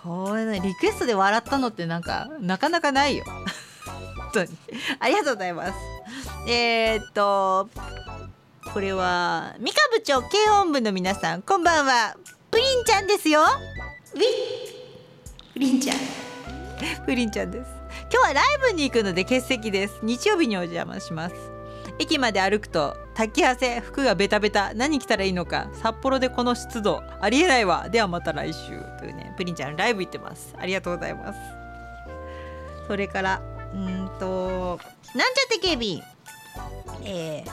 [0.04, 3.24] これリクエストで笑ったのってなんかなかなかないよ。
[3.24, 4.58] 本当に。
[5.00, 5.72] ありがとうございます。
[6.46, 7.68] えー、っと
[8.72, 12.16] これは三河部長軽音部の皆さんこんばんは。
[12.52, 13.40] プリンちゃんですよ。
[13.40, 14.20] ウィ
[15.54, 15.96] プリンちゃん。
[17.06, 17.70] プリンちゃんです。
[18.12, 19.98] 今日はライブに行くので欠席です。
[20.02, 21.34] 日曜日にお邪魔します。
[21.98, 24.74] 駅まで歩くと滝汗服がベタベタ。
[24.74, 25.70] 何着たらいいのか。
[25.82, 27.88] 札幌でこの湿度ありえないわ。
[27.88, 29.32] ではまた来週というね。
[29.38, 30.54] プリンちゃんライブ行ってます。
[30.58, 31.38] ありがとうございます。
[32.86, 33.40] それから
[33.72, 34.78] うんと
[35.14, 35.86] なんちゃって警備。
[35.86, 36.02] 員
[37.04, 37.50] えー、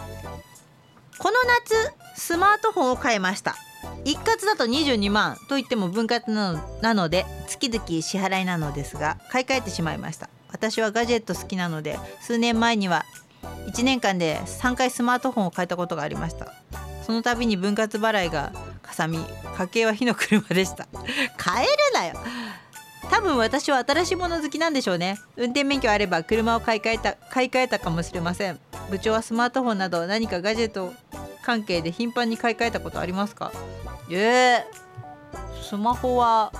[1.17, 3.55] この夏スマートフォンを買いました
[4.05, 10.29] 一括だと22万といっても分割なのなので月々支払いなのですが買い替えてしまいました。
[10.51, 13.05] 私はガジェット好きなので数年前には
[13.67, 16.53] 1年間で3回スマートフォンを変えたことがありました。
[17.05, 19.19] その度に分割払いがかさみ
[19.57, 20.87] 家計は火の車でした。
[21.37, 22.15] 買えるなよ。
[23.09, 25.17] 多分私は新しいもの好きなんでしょうね。
[25.35, 28.59] 運転免許あれば車を買い替えた買い替えたかもしれません。
[28.89, 30.93] 部長はスマートフォンなど何かガジェット
[31.41, 33.51] 関係で頻繁に買い替えたことありますか？
[34.11, 36.51] えー、スマホは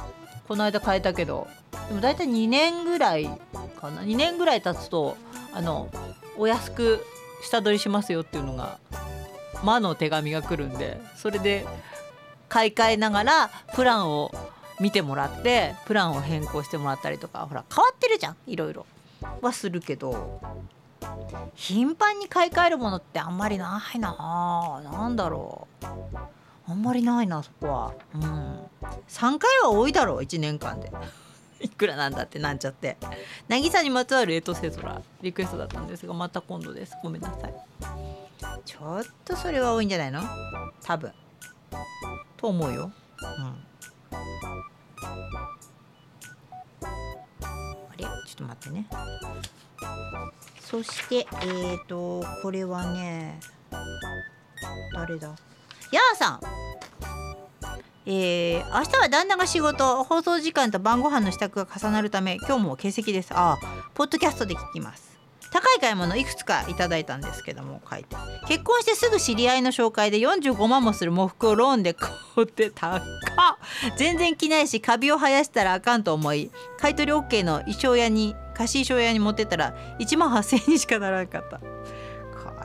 [0.48, 1.48] この間変えたけど。
[1.90, 3.26] でも大体2年ぐらい
[3.80, 4.02] かな。
[4.02, 5.18] 2年ぐらい経つと
[5.54, 5.90] あの
[6.38, 7.04] お安く
[7.44, 8.78] 下取りしますよっていうのが
[9.64, 11.66] 魔の手紙が来るんでそれで
[12.48, 14.32] 買い替えながらプランを
[14.80, 18.86] 見てもらってプランを変更してもらったりとかほら変わってるじゃんいろいろ。
[19.42, 20.40] はするけど
[21.56, 25.86] 頻繁に買い替えるものってあんまりないななんだろう。
[26.68, 27.94] あんまりないなそこは。
[28.14, 28.22] うん。
[29.08, 30.92] 3回は多いだろう1年間で。
[31.60, 32.96] いくらなんだってなんちゃって。
[33.50, 36.96] 渚にまつわるエトセトラリクエストだったんですがまた今度です。
[37.04, 37.54] ごめんなさい。
[38.64, 40.22] ちょっとそれは多いんじゃないの？
[40.84, 41.12] 多分。
[42.38, 42.92] と思うよ。
[43.22, 43.64] うん。
[44.12, 44.16] あ
[47.98, 48.04] れ？
[48.04, 48.88] ちょっと待ってね。
[50.62, 53.40] そしてえーとこれはね
[54.94, 55.28] 誰だ？
[55.28, 56.40] やーさん。
[58.06, 60.04] えー、明日は旦那が仕事。
[60.04, 63.34] 放送時間と晩ご飯の支度が重なるため今日も欠席です。
[63.34, 63.58] ああ
[63.94, 65.09] ポッドキャストで聞きます。
[65.52, 68.16] 高い買い物いくつかいただいたんですけども書いて。
[68.48, 72.12] 結婚してすぐ知り合いの紹介で45万もする喪服をローンで買
[72.44, 73.02] って高っ。
[73.98, 81.60] 全然着ないしカビを生やしたらあかんと思い買い取り OK の衣装屋に貸衣装屋に持ってたら1万8,000円にしかならなかった。
[81.60, 81.66] こ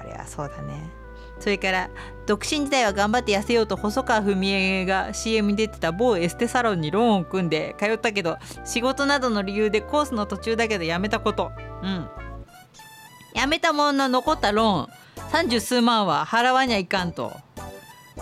[0.05, 0.91] れはそうだね。
[1.41, 1.91] それから
[2.27, 11.53] 独身時代は頑張って痩せようと細川文江が CM に出てた某エステサロンにローンを組んで通ったけど仕事などの理由でコースの途中だけどやめたこと。
[11.83, 12.09] うん。
[13.35, 14.89] やめたものの残ったローン。
[15.31, 17.33] 三十数万は払わにゃいかんと。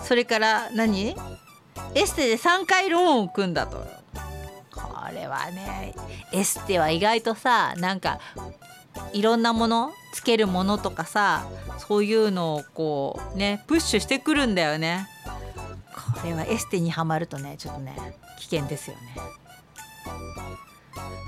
[0.03, 1.15] それから何？
[1.95, 3.85] エステで3回ローンを組んだと。
[4.71, 4.81] こ
[5.13, 5.93] れはね
[6.31, 8.19] エステは意外とさなんか
[9.11, 11.45] いろんなものつけるものとかさ
[11.77, 15.07] そういうのをこうねプッシュしてくるんだよね。
[15.93, 17.95] これはエステにはまるとねちょっとね
[18.39, 19.01] 危険ですよね。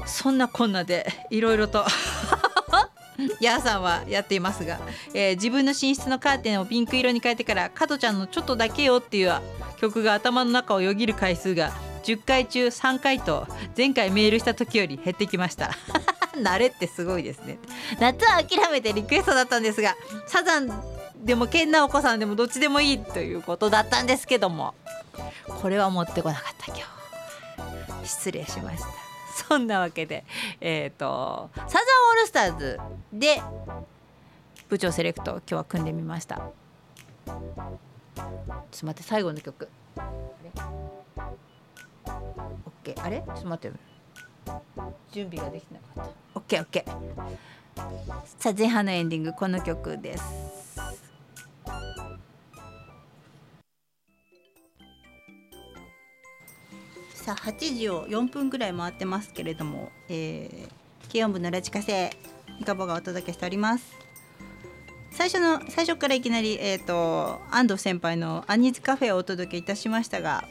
[0.08, 1.86] そんなこんなでいろいろと。
[3.40, 4.80] ヤーさんはやっていますが、
[5.14, 9.34] えー自分の寝室のカーテンをピンク色に変えてから「加トちゃんのちょっとだけよ」っていう
[9.78, 11.72] 曲が頭の中をよぎる回数が
[12.04, 15.72] 10回中3回と前回メールした時より減ってきました。
[16.36, 17.58] 慣れってすごいですね。
[18.00, 19.96] 夏は諦めてリクエストだったんですが
[20.28, 20.70] サザン
[21.24, 24.76] でも健直子さんでもどっちでもいいということだったんですけども
[25.62, 26.78] これは持ってこなかった今
[28.04, 28.08] 日。
[28.08, 28.88] 失礼しました。
[29.48, 30.24] そんなわけで
[30.62, 32.80] えっ、ー、とサールスターズ
[33.12, 33.42] で
[34.70, 36.36] 部長セレクト今日は組んでみました。
[36.36, 37.36] ちょっ
[38.80, 39.68] と待って最後の曲。
[39.98, 40.06] オッ
[42.84, 43.04] ケー。
[43.04, 43.22] あれ？
[43.22, 43.78] ちょっと待って
[45.12, 46.12] 準備ができなかった。
[46.36, 46.92] オッケーオッケー。
[48.40, 50.24] さあ前半のエンディングこの曲です。
[57.14, 60.70] さあ8時を4分ぐらい回ってますけれども、えー、
[61.16, 62.12] 軽音部のラジカセ
[62.60, 63.96] いかぼがお届けしております。
[65.12, 70.44] 最初の最初からいきなり、えーと、安藤先輩の「アニーズカフェ」をお届けいたしましたが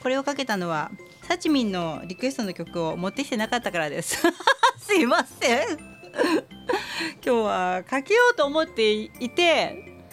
[0.00, 0.92] これをかけたのは
[1.22, 4.22] サチミンのリクエストの曲を持ってきてなかったからです。
[4.78, 5.78] すいません。
[5.78, 10.04] 今日はかけようと思っていて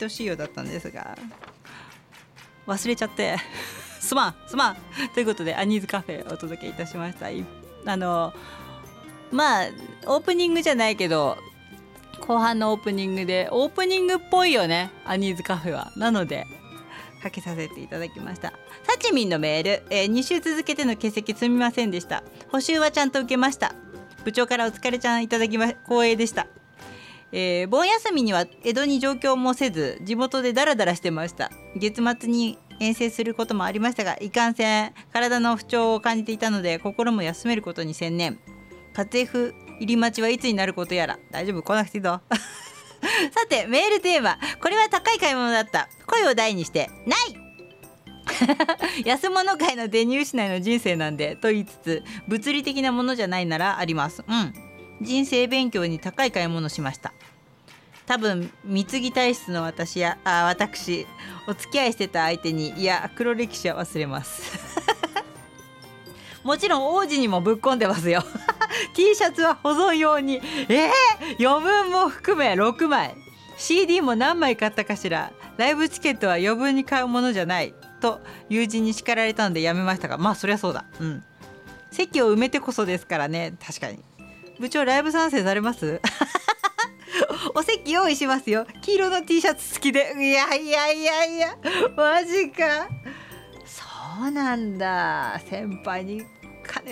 [0.00, 1.18] 愛しいようだったんですが
[2.68, 3.36] 忘れちゃって
[3.98, 4.76] すまんすまん。
[5.12, 7.26] ということでアニーズカフェお届けいたしました。
[7.84, 8.32] あの
[9.30, 9.66] まあ
[10.06, 11.36] オープニングじゃないけど
[12.26, 15.92] 後半のオープニングでオープニングっぽいよねアニーズカフェは。
[15.96, 16.46] なので
[17.22, 18.52] かけさせていただきました。
[18.84, 22.22] サチミンのメール、えー、2週続けての欠席すみませんでした。
[22.50, 23.74] 補修はちゃんと受けました。
[24.24, 26.46] 部長からお疲れちゃんいただきま光栄でした。
[27.32, 31.50] えー、盆休みには江戸に上京もせず地元でダラダラしてました。
[31.76, 34.92] 月末に遠征することもありましたがいかんせん。
[35.12, 38.38] 体の不調を感じていたので心も休めることに専念。
[38.98, 41.20] 活躍入り待ちはいつになることやら。
[41.30, 41.62] 大丈夫？
[41.62, 42.20] 来なくていいぞ。
[43.30, 44.40] さてメールテーマ。
[44.60, 45.88] これは高い買い物だった。
[46.04, 49.06] 声を大にしてない。
[49.06, 54.24] 安物界の出入しないの人生なんでと言いつつ物理的なものじゃないならあります。
[54.26, 54.52] うん。
[55.00, 57.12] 人生勉強に高い買い物しました。
[58.06, 61.06] 多分貢ぎ体質の私やあ私
[61.46, 64.58] お付き合いしてた相手にいや黒歴史は忘れます。
[66.48, 68.24] もちろん王子にもぶっ込んでますよ。
[68.96, 70.40] T シャツは保存用に。
[70.70, 73.14] えー、余分も含め6枚。
[73.58, 75.30] CD も何枚買ったかしら。
[75.58, 77.74] ライブチケットは余分に買うものじゃない。
[78.00, 80.86] と友人に叱られたのでやめましたがまあそりゃそうだ。
[81.00, 81.22] うん。
[81.90, 83.52] 席を埋めてこそですからね。
[83.62, 83.98] 確かに。
[84.58, 86.00] 部長ライブ参戦されます？
[87.54, 88.66] お席用意しますよ。
[88.80, 90.14] 黄色の T シャツ好きで。
[90.18, 91.58] いやいやいやいや。
[91.94, 92.88] マジか。
[93.66, 93.84] そ
[94.26, 95.40] うなんだ。
[95.50, 96.24] 先輩に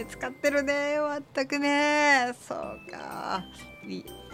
[0.04, 0.96] 使ってるね。
[1.34, 2.34] 全くね。
[2.46, 2.58] そう
[2.90, 3.44] か。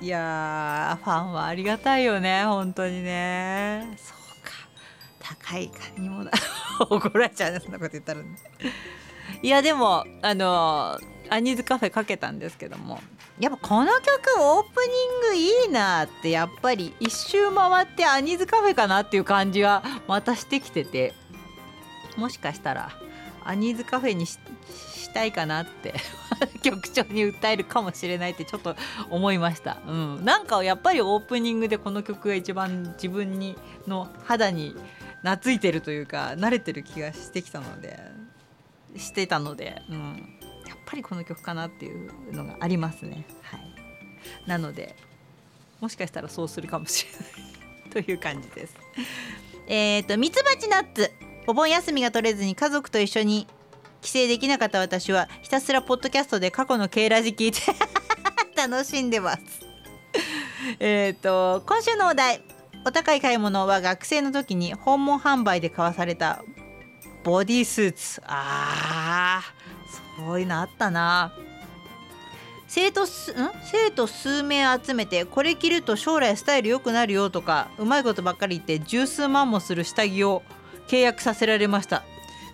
[0.01, 2.45] いやファンはありがたいよね。
[2.45, 3.97] 本当にね。
[3.97, 5.37] そうか。
[5.47, 6.25] 高い金も
[6.91, 8.37] 怒られちゃうねそんなこと言ったらね。
[9.43, 10.99] いやでもあの
[11.31, 13.01] アニーズカフェかけたんですけども。
[13.41, 21.15] やっぱこの曲オープニングいいなってやっぱり一周回ってアニーズカフェかなっていう感じはまたしてきてて。
[22.17, 22.91] もしかしたら
[23.45, 24.39] アニーズカフェにし
[25.13, 25.95] たいかなって
[26.63, 28.77] 局長に訴えるかもしれないってちょっと
[29.11, 34.75] 思いました、うん、なんかやっぱりオープニングでこの曲が一番自分にの肌に
[35.23, 37.99] 懐いてるというか慣れてる気がしてきたので
[38.97, 43.25] してたので、うん、やっぱりこの曲かなっていうのがありますね。
[43.43, 43.75] はい、
[44.47, 44.97] なので
[45.81, 47.13] もしかしたらそうするかもしれ
[47.99, 48.77] ないという感じです。
[49.67, 51.11] えっ、ー、とミツバチナッツ。
[51.47, 53.49] お盆休みが取れずに家族と一緒に
[54.03, 57.61] 帰省できなかった私はひたすらポッドキャストで過去の K ラジ聞いて
[58.57, 59.41] 楽しんでます。
[60.79, 62.43] えっと今週のお題。
[62.85, 66.43] お高い買い物は学生の時に訪問販売で買わされた
[67.23, 68.23] ボディースーツ。
[68.27, 71.33] あーそういうのあったな。
[72.67, 73.51] 生徒すん？
[73.63, 80.43] 生徒数名集めてこれ着ると将来スタイル良くなるよとかうまいことばっかり言って十数万もする下着を
[80.89, 82.03] 契約させられました。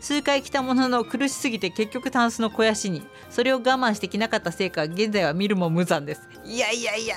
[0.00, 6.28] 数回着たものの苦しすぎて結局タンスの肥やしにそれを我慢してきなかったせいか現在は見るも無残です。
[6.44, 7.16] いやいやいや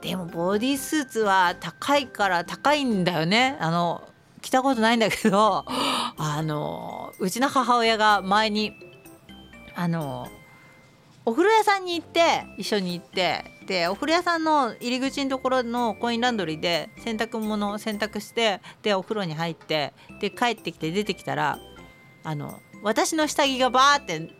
[0.00, 3.56] でもボディースーツは高いから高いんだよね。
[3.60, 4.08] あの
[4.42, 5.64] 着たことないんだけど
[6.18, 8.72] あのうちの母親が前に
[9.74, 10.28] あの
[11.24, 21.58] お風呂屋さんに行って一緒に行ってでお風呂屋さんの入り口のところのコインランドリーで洗濯物を洗濯してでお風呂に入ってで帰ってきて出てきたら
[22.24, 24.30] あの私の下着がバーって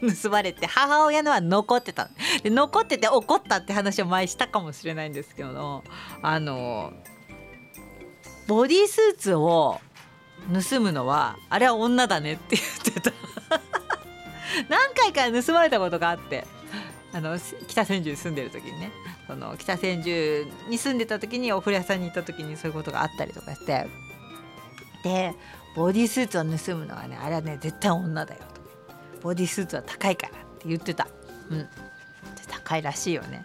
[0.22, 2.08] 盗まれて母親のは残ってた。
[2.42, 5.84] で残ってて怒ったって話を前したかもしれないんですけど
[6.22, 6.92] あの
[8.46, 9.80] ボディースーツを
[10.70, 13.12] 盗むのはあれは女だねって言ってた。
[14.68, 16.46] 何回か盗まれたことがあって
[17.12, 18.90] あの北千住に住んでる時にね
[19.26, 23.86] その北千住に住んでた時にお風呂屋さんに行った時にそういうことがあったりとかして。
[25.02, 25.34] で
[25.76, 28.60] ボディースーツを盗むのはねあれはね絶対女だよと
[29.22, 31.08] ボディースーツは高いからって言ってた。
[31.50, 31.68] うん。
[32.48, 33.44] 高いらしいよね。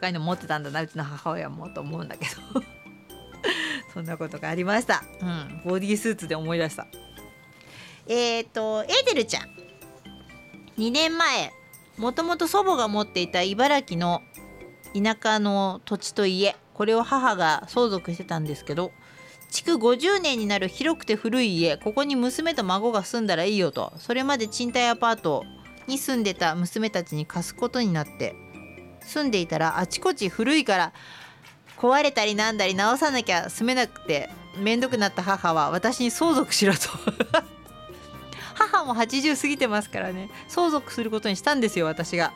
[0.00, 0.70] 高いの持ってたんだ。
[0.70, 2.62] なうちの母親もと思うんだけど。
[3.94, 5.02] そんなことがありました。
[5.20, 5.62] うん。
[5.64, 6.86] ボディースーツで思い出した。
[8.06, 9.44] えっ、ー、とエーデルちゃん。
[10.78, 11.52] 2年前
[11.98, 14.22] もともと祖母が持っていた茨城の
[14.94, 18.90] 田舎の土地と家これを母が相続してたんですけど
[19.52, 21.76] 築50年になる広くて古い家。
[21.76, 23.92] ここに娘と孫が住んだらいいよと。
[23.98, 25.44] それまで賃貸アパート
[25.86, 28.34] に住んでた娘たちに貸すことになって。
[29.02, 30.92] 住んでいたらあちこち古いから
[31.76, 36.80] 壊れたりなんだり直さなきゃ住めなくて面倒くなった母は私に相続しろと。
[38.54, 40.30] 母も80過ぎてますからね。
[40.48, 42.32] 相続することにしたんですよ私が。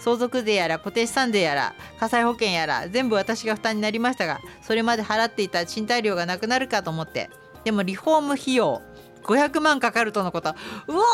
[0.00, 7.30] 相続税やら固定資産税やら火災保険やら全部私が負担になりましたがそれまで払っていた賃貸料がなくなるかと思って。
[7.64, 8.80] でもリフォーム費用
[9.22, 10.54] 500万かかるとのこと。
[10.88, 11.04] うわ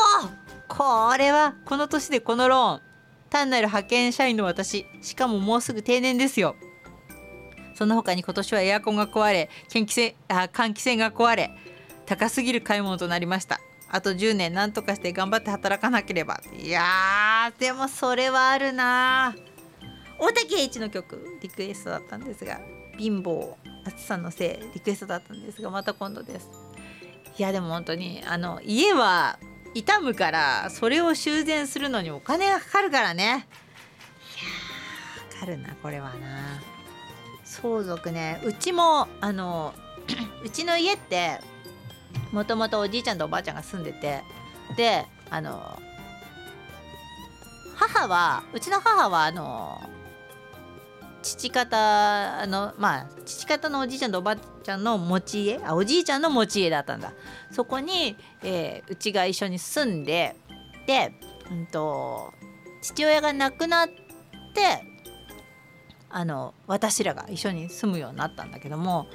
[0.69, 2.81] これはこの年でこのローン。
[3.29, 4.87] 単なる派遣社員の私。
[5.03, 6.55] しかももうすぐ定年ですよ。
[7.75, 11.51] その他に今年はエアコンが壊れ換気扇あ換気扇が壊れ
[12.07, 13.61] 高すぎる買い物となりました。
[13.97, 16.39] あと10年何とかして頑張って働かなければ。
[16.53, 19.35] いやでもそれはあるな。
[20.19, 22.61] 大竹栄一の曲リクエストだったんですが
[22.99, 23.55] 貧乏
[23.87, 26.51] 暑さのせいリクエストだったんですがまた今度です。
[27.39, 29.39] いやでも本当にあの家は
[29.73, 33.25] 傷むからそれを修繕するのにお金がかかるからね。
[33.25, 33.37] いや
[35.41, 36.61] かかるなこれはな。
[37.45, 39.73] 相続ねうちもあの
[40.45, 41.41] うちの家って
[42.33, 44.23] もともとおじいちゃんとおばあちゃんが住んでて
[44.77, 45.79] であの
[47.75, 49.81] 母はうちの母はあの
[51.23, 57.13] 父方のまあ父方のおじいちゃんとおばあちゃんの持ち家あおじいちゃんの持ち家だったんだ。
[57.51, 60.37] そこに、えー、うちが一緒に住んで
[60.87, 61.13] で、
[61.51, 62.33] うんと、
[62.81, 63.95] 父親が亡くなって
[66.09, 69.07] あの私らが一緒に住むようになったんだけども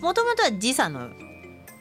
[0.00, 1.08] もともとは時差の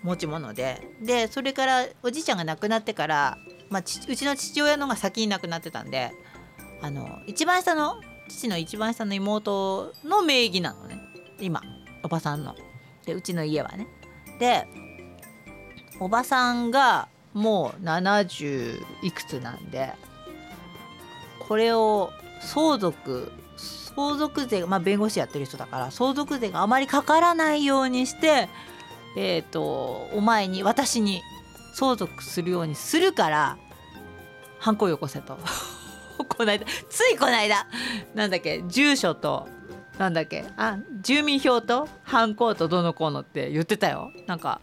[0.05, 3.37] 持ち物ででそれからおじいちゃんが亡くなってから、
[3.69, 6.11] まあ、うちの父親のが先に亡くなってたんで
[6.81, 7.99] あの一番下の
[8.29, 10.99] 父の一番下の妹の名義なのね
[11.39, 11.61] 今
[12.03, 12.55] おばさんの。
[13.05, 13.87] でうちの家はね。
[14.39, 14.67] で
[15.99, 19.93] おばさんがもう70いくつなんで
[21.39, 28.49] これを相続相続税まあ弁護士やってる人だから相続税があまりかからないようにして
[29.15, 31.21] え、ー、とお前に私に
[31.73, 33.57] 相続するようにするから
[34.59, 35.37] ハンコよこせと。
[36.37, 37.67] こないだついこの間
[38.13, 39.47] なんだっけ住所と
[39.97, 44.11] なんだっけあ住民票とハンコとどのこうのって言ってたよ。
[44.25, 44.61] なんか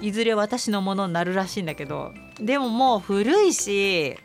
[0.00, 4.16] いずれ私のものになるらしいんだけどでももう古いし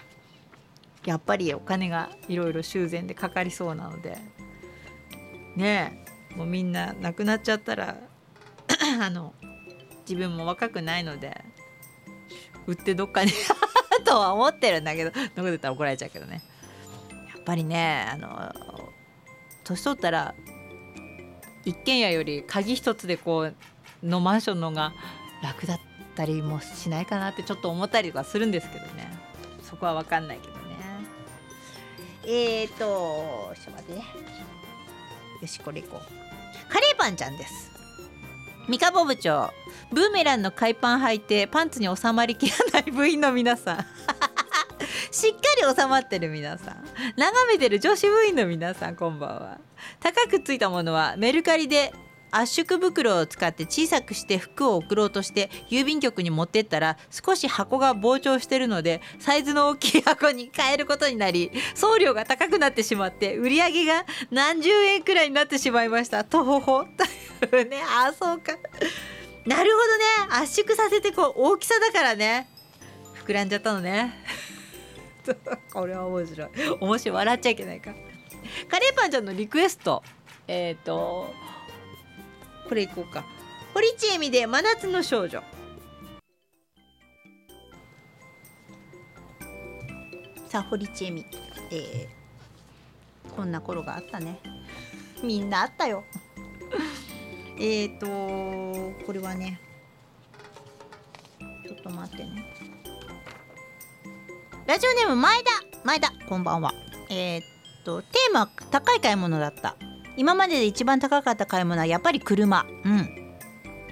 [1.06, 4.18] やっぱりお金がいろいろ修繕でかかりそうなので
[5.56, 7.96] ねえもうみんな亡くなっちゃったら
[9.02, 9.34] あの
[10.02, 11.44] 自分も若くないので
[12.68, 13.32] 売ってどっかに
[14.06, 16.42] とは思ってるんだけどどこでたら怒られちゃうけどね。
[17.34, 18.90] やっぱりねあの
[19.64, 20.36] 年取ったら
[21.66, 23.56] 一軒家より鍵一つでこう
[24.06, 24.94] のマンションのが
[25.42, 25.80] 楽だっ
[26.16, 29.12] たりもしないかなってちょっと思ったりとかするんですけどね。
[29.64, 30.62] そこは分かんないけどね。
[32.26, 34.06] えーとちょっと待ってね。
[35.42, 36.72] よしこれいこう。
[36.72, 37.70] カレーパンちゃんです。
[38.68, 39.51] 三河部長
[39.91, 43.86] ブーメランの海パン履いてパンツに収まりきらない部員の皆さん。
[45.12, 46.86] しっかり収まってる皆さん。
[47.18, 49.57] 眺めてる女子部員の皆さんこんばんは。
[49.99, 51.93] 高くついたものはメルカリで
[52.32, 66.24] 圧縮袋を使って小さくして服を送ろうとして郵便局に持ってったら少し箱が膨張してるのでサイズの大きい箱に変えることになり送料が高くなってしまって売り上げが何十円くらいになってしまいました。
[66.24, 66.86] とほほ。
[67.70, 68.54] ねあそうか。
[69.46, 70.44] なるほどね。
[70.44, 72.48] 圧縮させてこう大きさだからね。
[73.26, 74.14] 膨らんじゃったのね。
[75.74, 76.50] これは面白い。
[76.80, 77.16] 面白い。
[77.16, 77.94] 笑っちゃいけないか。
[78.70, 80.04] カレーパンちゃんのリクエスト。
[80.48, 81.34] えっ、ー、と
[82.68, 83.26] これいこうか。
[83.74, 85.42] 堀ちえみで真夏の少女。
[90.50, 91.26] さあ堀ちえみ。
[91.72, 94.39] えー、こんな頃があったね。
[95.24, 96.04] みんなあったよ。
[97.64, 99.62] えっとこれはね
[101.64, 102.43] ちょっと待ってね。
[104.66, 105.51] ラジオネーム前田。
[105.84, 106.74] 前田こんばんは。
[107.12, 107.41] えー、
[107.86, 109.76] とテーマ高い買い物だった。
[110.18, 112.66] 今までで一番高かった買い物はやっぱり車。
[112.84, 113.38] うん。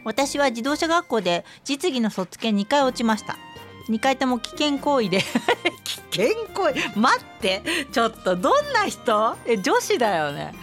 [0.03, 3.38] 私は自動車学校で実技の卒検2回落ちました。
[3.88, 5.20] 2回とも危険行為で。
[6.11, 6.99] 危険行為？
[6.99, 7.61] 待って。
[7.91, 9.38] ちょっとどんな人？
[9.45, 10.55] え女子だよね。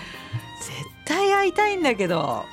[0.61, 0.73] 絶
[1.05, 2.45] 対会いたいんだけど。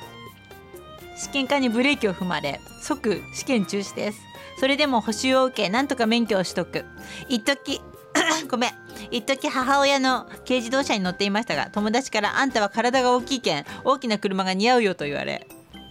[1.16, 4.20] 試験官にブレーキを踏まれ即試験中止です。
[4.58, 6.84] それでも補習を受けなんとか免許を取得。
[7.28, 7.80] 一時
[8.48, 8.70] ごめん。
[9.10, 15.46] 一時母親の軽自動車に乗っていましたが友達から「あんたは体が大きいけん大きな車が似合うよ」と言われ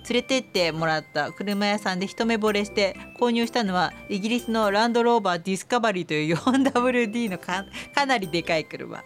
[0.10, 1.32] 連れてってもらった。
[1.32, 9.04] 車屋さんで一目惚れして購入したのはイギリスのランドローバーディスカバリーという 4WD のか、かなりでかい車。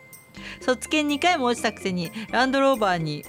[0.62, 3.24] 卒検2回も落ちたくせにランドローバーに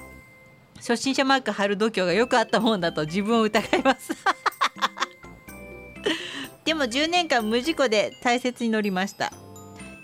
[0.79, 4.13] 初心者マーク貼る度胸がよくあったもんだと自分を疑います。
[6.65, 9.33] でも10年間無事故で大切に乗りました。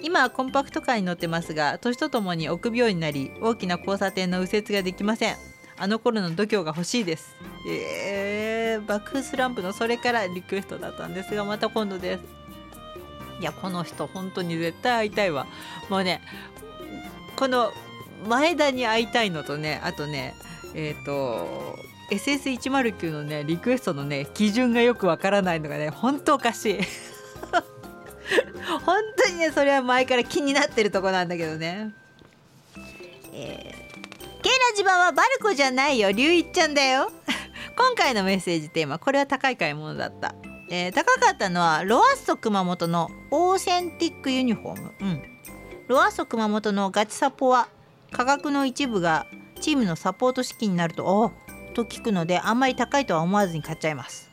[0.00, 5.36] 今はコンパクトカーに乗ってますが年とともに臆病になり大きな交差点の右折ができません。
[5.76, 7.34] あの頃の度胸が欲しいです。
[7.68, 12.20] えー、爆風スランプのそれからリクエストだったんですがまた今度です。
[13.40, 15.46] いやこの人本当に絶対会いたいわ。
[15.88, 16.20] もうね
[17.36, 17.72] この
[18.28, 20.34] 前田に会いたいのとねあとね
[20.74, 21.78] えっ、ー、と
[22.10, 26.78] SS109 のねリクエストのね基準がよくわからないのがね本当おかしい。
[28.84, 31.92] 本当にねそれは前から気になってるとこなんだけどね。
[33.32, 36.12] えー、ケイラジバはバルコじゃないよ。
[36.12, 37.10] 龍一ちゃんだよ。
[37.76, 40.34] 今回のメッセージテーマこれは高い買い物だった、
[40.70, 44.92] えー、高かったのはロアッソ熊本のオーセンティックユニフォーム。
[45.00, 45.22] うん。
[45.88, 47.68] ロアッソ熊本のガチサポは
[48.12, 49.26] 価格の一部が
[49.64, 51.32] チームのサポート資金になるとお
[51.72, 54.30] と聞くのであんまり高いとは思わずに買っちゃいます。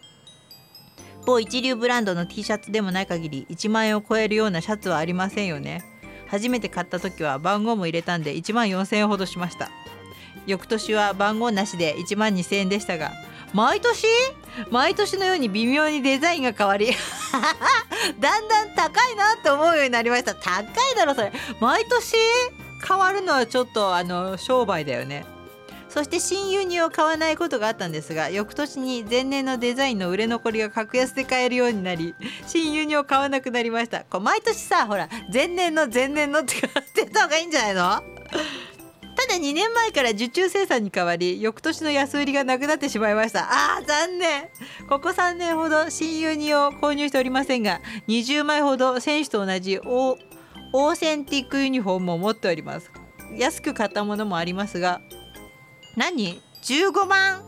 [1.25, 5.85] 某一流ブランドの T シャツでもない限り1万円を超えるようなシャツはありませんよね。
[6.27, 9.69] 初めて買った時は番号も入れたんで1万4000円ほどしました。
[10.47, 13.13] 翌年は番号なしで1万2000円でしたが
[13.53, 14.05] 毎年？
[14.69, 16.87] 毎年のように微妙にデザインが変わり
[18.19, 20.35] だんだん高いなって思うようになりました。
[20.35, 21.31] 高いだろそれ。
[21.61, 22.17] 毎年？
[22.85, 25.25] 変わるのはちょっとあの商売だよね。
[25.89, 32.15] そして新輸入を買わないことがあったんですが翌年に前年のデザインの売れ残りが格安で買えるようになり
[32.47, 34.05] 新輸入を買わなくなりました。
[34.05, 37.81] こう毎年さほら前年の前年のって 買ってた方がいいんじゃないの？
[39.13, 43.49] ただ2年前から受注生産に変わり翌年の安売りがなくなってしまいました。
[43.51, 44.47] あー残念。
[44.87, 49.77] ここ3年ほど新輸入を購入しておりませんが20枚ほど選手と同じ
[50.73, 52.91] オーセンティックユニフォームを持っております。
[53.35, 55.01] 安く買ったものもありますが
[55.95, 57.43] 何 ?15 万？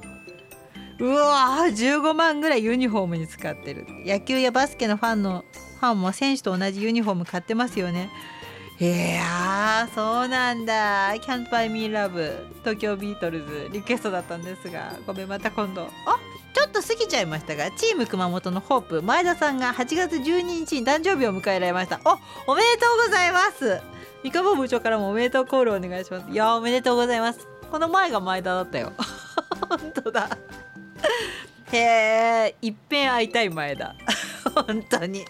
[1.00, 3.86] うわー15万ぐらいユニフォームに使ってる。
[4.06, 5.44] 野球やバスケのファンの
[5.80, 8.10] ファンも選手と同じユニフォーム買ってますよね。
[8.80, 15.84] いやそうなんだ「キャンパイミーラブ東京ビートルズリクエストだったんですがごめんまた今度。
[15.84, 15.88] あ
[16.54, 22.00] ちょっと過ぎちゃいましたがチーム熊本のホープ前田さんが8月12日に誕生日を迎えられました。
[22.06, 23.82] おおめでとうございます。
[24.24, 26.32] 三河部長からもおめでとうコールお願いします。
[26.32, 27.48] いやおめでとうございます。
[27.72, 28.94] この前が前田だったよ。
[29.68, 30.38] 本当だ。
[31.72, 33.96] へえいっぺん会いたい前田。
[34.54, 35.26] 本当に。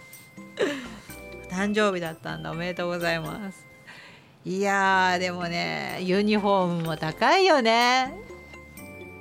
[1.50, 2.52] 誕生日だったんだ。
[2.52, 3.66] おめでとうございます。
[4.46, 8.14] いやでもねユニフォームも高いよね。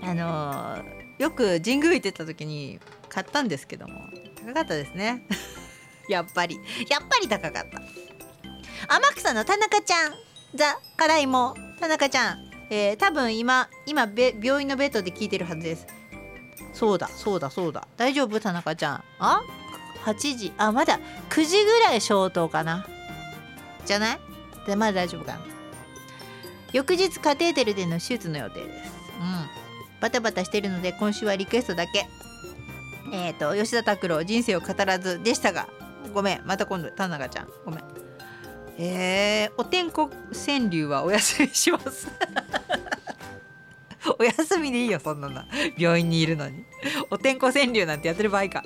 [0.02, 3.94] あのー、よく神宮行ってた時に買ったんですけども
[4.44, 5.24] 高かったですね。
[6.10, 6.56] やっぱり。
[6.90, 7.80] やっぱり高かった。
[8.92, 10.14] 天草の田中ちゃん。
[10.56, 11.54] ザ・辛いも。
[11.78, 12.50] 田中ちゃん。
[12.70, 14.08] えー、多分今今
[14.42, 15.86] 病院のベッドで聞いてるはずです。
[16.72, 17.86] そうだそうだそうだ。
[17.96, 18.40] 大丈夫？
[18.40, 19.04] 田中ちゃん。
[19.20, 19.42] あ
[20.04, 20.52] ？8時。
[20.58, 20.98] あまだ
[21.30, 22.84] 9時ぐらい消灯かな。
[23.86, 24.20] じゃない？
[24.66, 25.40] でまだ大丈夫かな。
[26.72, 28.92] 翌日カテーテルでの手術の予定です。
[29.20, 29.61] うん。
[30.02, 32.06] バタバタしてるので今週はリクエストだけ。
[33.12, 35.68] えっ、ー、と吉田拓郎人生を語らずでしたが
[36.12, 37.48] ごめんまた今度田中ちゃん。
[37.64, 37.84] ごめん。
[38.78, 42.08] えー、お天候川柳はお休みします。
[44.18, 45.44] お休みでいいよそんなの。
[45.78, 46.64] 病院にいるのに。
[47.10, 48.64] お天候川柳なんてやってる場合か。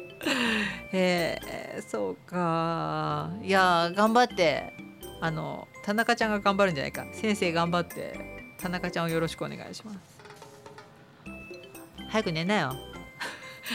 [0.93, 3.31] えー、そうか。
[3.43, 4.73] いや頑張って
[5.21, 7.05] あの田中ちゃんが頑張るんじゃないか。
[7.13, 10.16] 先生頑張って田中ちゃんをよろしくお願いします。
[12.17, 12.75] 早く寝なよ。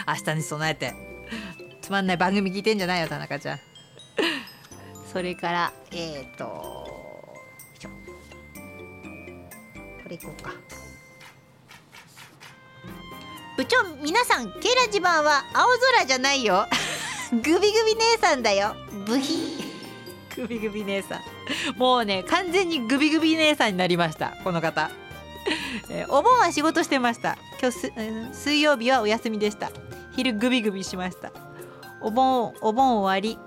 [0.07, 0.95] 明日に備えて。
[1.79, 3.59] つまんない番組聞いてんじゃないよ田中ちゃん。
[5.13, 7.29] それからえっ、ー、とこ
[10.09, 10.53] れいこうか。
[13.57, 15.67] 部長皆さんケラジバンは青
[15.97, 16.67] 空じゃないよ。
[17.31, 18.75] グビグビ姉さんだよ。
[19.05, 19.63] ブヒ。
[20.35, 21.77] グビグビ姉さん。
[21.77, 24.89] もうね完全にグビグビ姉さんになりましたこの方
[25.89, 27.37] えーお盆は仕事してました。
[27.61, 29.71] 今日、えー水曜日はお休みでした。
[30.15, 31.31] 昼グビグビしました。
[32.01, 33.37] お盆お盆終わり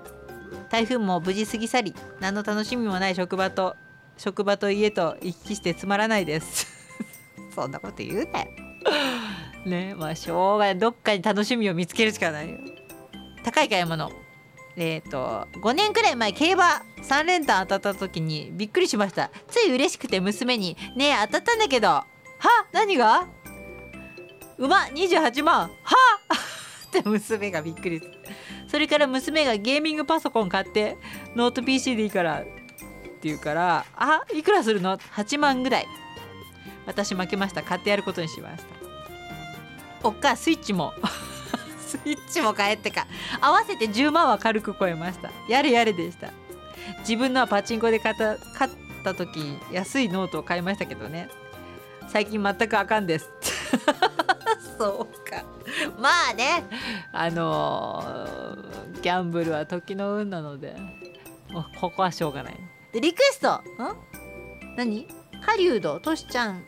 [0.69, 3.75] 台風も無事過ぎ去り何の楽しみもない職場と
[4.17, 6.67] 職場と家と行き来してつまらないです。
[7.53, 8.47] そんなこと言うなよ。
[9.65, 10.77] ねまあしょうがない。
[10.77, 12.57] どっかに楽しみを見つけるしかないよ。
[13.43, 14.11] 高い買い物。
[14.77, 19.31] えっ、と5年くらい前競馬3連単当たった時にびっくりしました。
[19.47, 22.05] つい嬉しくて娘に「ねえ当たったんだけどは？
[22.71, 23.27] 何が？
[24.57, 25.69] 馬28万は？
[26.87, 28.11] って娘がびっくりする。
[28.67, 30.97] それから娘がゲーミングパソコン買って
[31.35, 32.51] ノート PC でいいからって
[33.23, 34.21] 言うから「あ？
[34.33, 35.87] いくらするの ?8 万ぐらい」
[36.85, 37.63] 私負けました。
[37.63, 40.07] 買ってやることにしました。
[40.07, 40.93] おっかスイッチも。
[41.85, 43.07] スイッチも買えってか
[43.39, 45.31] 合わせて10万は軽く超えました。
[45.49, 46.31] やれやれでした。
[46.99, 48.71] 自分のはパチンコで買った買っ
[49.03, 51.29] た時安いノートを買いましたけどね。
[52.07, 53.29] 最近全くあかんです。
[54.77, 55.43] そうか。
[55.99, 56.63] まあね。
[57.11, 60.75] あのーギャンブルは時の運なので
[61.51, 62.55] もうここはしょうがない。
[62.91, 63.53] でリクエスト。
[63.53, 63.61] ん？
[64.77, 65.07] 何？
[65.45, 66.63] 狩人としちゃん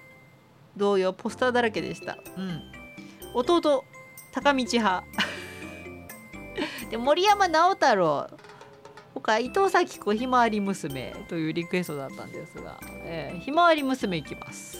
[0.75, 2.17] 同様ポスターだらけでした。
[2.37, 2.61] うん。
[3.33, 3.83] 弟
[4.37, 5.03] 高道派。
[6.91, 8.29] で森山直太朗。
[9.15, 14.77] 他伊藤咲子ひまわり娘というリクエストだったんですが、えーひまわり娘いきます。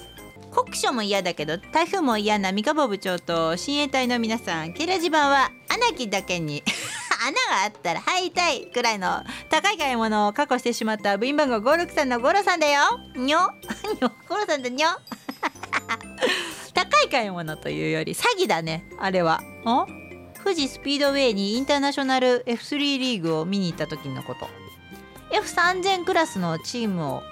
[0.51, 6.63] 酷暑も嫌だけど台風も嫌な三河部長と親衛隊の皆さんケラジ版は穴木だけに
[7.49, 12.81] 穴があったら入りたいくらいの高い買い物を確保してしまった部員番号563のゴロさんだよ。
[13.15, 14.89] にょにょゴロさんだにょ。
[17.03, 18.85] い買い物というより詐欺だね。
[18.99, 19.37] あれは。
[19.37, 20.07] ん
[20.43, 24.47] 富士スピードウェイにインターナショナル F3 リーグを見に行った時のこと。
[25.31, 27.23] F3000 クラスのチームを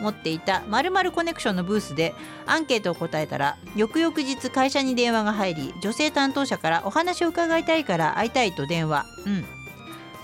[0.00, 2.14] 持っていたまるコネクションのブースで
[2.46, 9.06] アンケートを答えたら翌々日会社に電話が入り女性担当者からお話を伺いたいから会いたいと電話。
[9.26, 9.44] うん。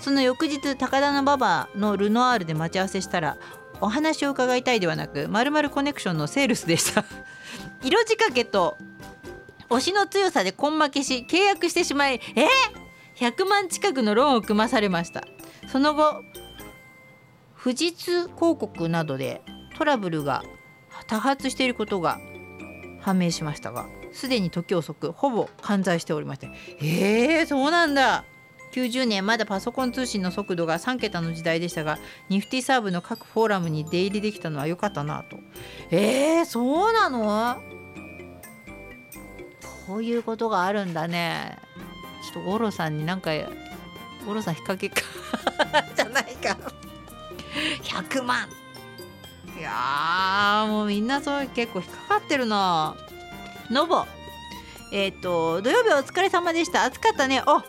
[0.01, 3.37] その翌日高田馬場のルノアールで待ち合わせしたら
[3.79, 7.05] お話を伺いたいではなくまるコネクションのセールスでした。
[7.83, 8.77] 色仕掛けと
[9.71, 12.45] 推しの強さで根負けし契約してしまいえ
[13.15, 15.23] ？100万近くのローンを組まされました。
[15.71, 16.23] その後
[17.63, 19.41] 富士通広告などで
[19.77, 20.43] トラブルが
[21.07, 22.19] 多発していることが
[22.99, 26.49] 判明しましたがすでに時遅くほぼ完済しておりまして
[26.81, 28.25] えー、そうなんだ。
[28.73, 31.99] 90年まだパソコン通信の速度が3桁の時代でしたが
[32.29, 35.37] ニフティサーブの各フォーラムに出入りできたのは良かったなと。
[35.91, 37.80] えー、そうなの？
[39.91, 41.57] こういうことがあるんだね。
[42.23, 43.31] ちょっと五郎さんになんか
[44.25, 45.01] 五郎さん引っ掛けか。
[45.93, 46.57] じゃないか。
[47.83, 48.47] 100万。
[49.59, 52.95] いやーもうみんなそう結構引っかかってるな。
[53.69, 54.05] ノボ。
[54.93, 56.85] えっ、と土曜日お疲れ様でした。
[56.85, 57.43] 暑かったね。
[57.45, 57.61] あ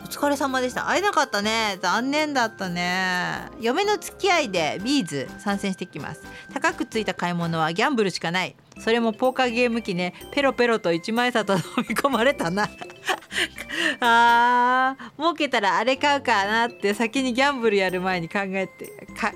[0.00, 0.88] お疲れ様でした。
[0.88, 1.78] 会えなかったね。
[1.82, 3.48] 残念だったね。
[3.60, 6.22] 嫁の付き合いでビーズ参戦してきます。
[6.54, 8.54] 高くついた買い物はギャンブルしかない。
[8.78, 10.14] それもポーカーゲーム機ね。
[10.32, 12.68] ペロペロと一枚札を飲み込まれたな。
[14.00, 18.86] あー儲けたらあれ買うかなって先にギャンブルやる前に考えて
[19.18, 19.34] かん？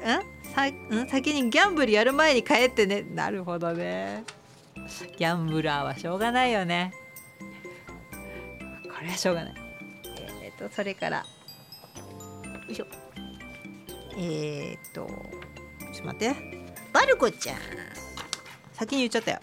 [1.04, 1.08] ん？
[1.08, 3.02] 先にギャンブルやる前に帰ってね。
[3.02, 4.24] なるほどね。
[5.18, 6.92] ギャンブラーはしょうがないよね。
[8.84, 9.54] これはしょうがない、
[10.68, 11.18] とそれから。
[11.18, 11.24] よ
[12.68, 12.86] いしょ。
[14.16, 15.14] えっ、とちょ
[15.94, 16.36] っと待って。
[16.92, 17.56] バルコちゃん。
[18.74, 19.40] 先に言っちゃったよ。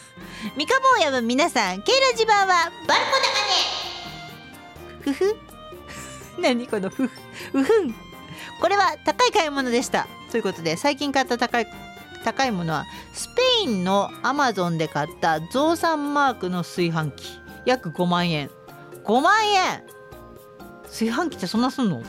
[0.56, 2.98] 三日坊やの皆さんケイラジバーはバルコだか
[4.96, 5.02] ね。
[5.02, 5.36] ふふ。
[6.40, 7.10] 何このふふ
[7.54, 7.94] うふん。
[8.60, 10.06] これは高い買い物でした。
[10.30, 11.66] ということで最近買った高い
[12.24, 17.40] 高いものはスペインのアマゾンで買った増産マークの炊飯器。
[17.64, 18.50] 約5万円。
[19.04, 19.97] 5万円。
[20.88, 22.02] 炊飯器ってそんなすんの？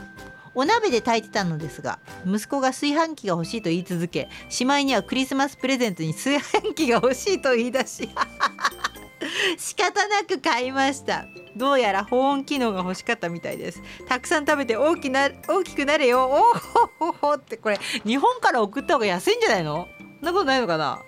[0.55, 8.09] お鍋で炊いてたのですが息子が炊飯器が欲しいと言い続けしまいにはクリスマスプレゼントに炊飯器が欲しいと言い出し
[9.57, 11.25] 仕方なく買いました。
[11.55, 13.81] どうやら保温機能が欲しかったみたいです。
[14.07, 16.25] たくさん食べて大きな大きくなれよ。
[16.25, 16.59] おー
[16.99, 19.87] ほほほってこれ日本から送った方が安いんじゃないの？
[20.19, 20.99] そんなことないのかな？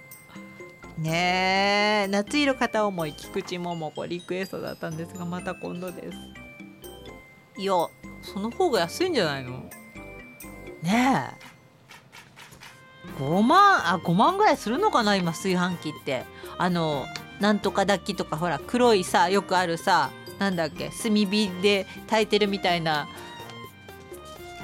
[0.98, 6.18] ねえ夏色片思い菊池桃子リクエストだったんですがまた今度です。
[7.62, 7.74] いや
[8.24, 9.70] その方が安いんじゃないの？
[10.82, 11.52] ねえ。
[13.20, 16.26] 5万あ5万ぐらいするのかな今炊飯器って。
[16.58, 17.06] あの
[17.40, 23.08] なんとか炊きとかほら黒いさよくあるさなんだっけ炭火で炊いてるみたいな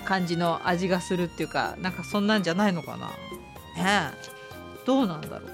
[0.06, 3.08] 感じの味がするっていうかなんかそんなんじゃないのかな？
[3.08, 4.86] ねえ。
[4.86, 5.52] どうなんだろう？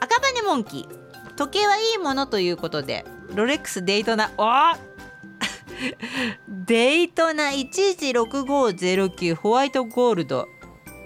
[0.00, 1.34] 赤羽モンキー。
[1.36, 4.30] 時計はいいものということでロレックスデイトナ。
[4.36, 4.44] お
[6.66, 10.48] デイトナ116509ホワイトゴールド。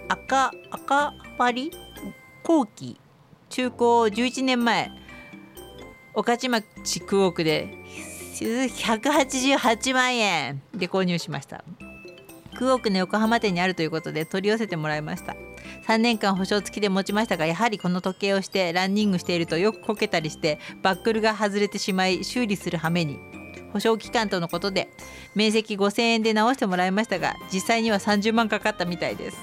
[0.09, 1.73] 赤赤割
[2.43, 3.01] 後期。
[3.49, 4.91] 中古11年前。
[6.15, 7.69] 御徒町クオークで
[8.41, 10.63] 188万円。
[10.75, 11.65] で購入しました。
[12.57, 15.37] クオークの横浜店にあるということで取り寄せてもらいました。
[15.87, 23.36] 3年間保証付きで持ちましたがやはりこの時計をしてランニングしているとよくこけたりしてバックルが外れてしまい修理する羽目に。
[23.73, 24.89] 保証期間とのことで
[25.35, 29.39] 面積5000円で直してもらいましたが実際には30万かかったみたいです。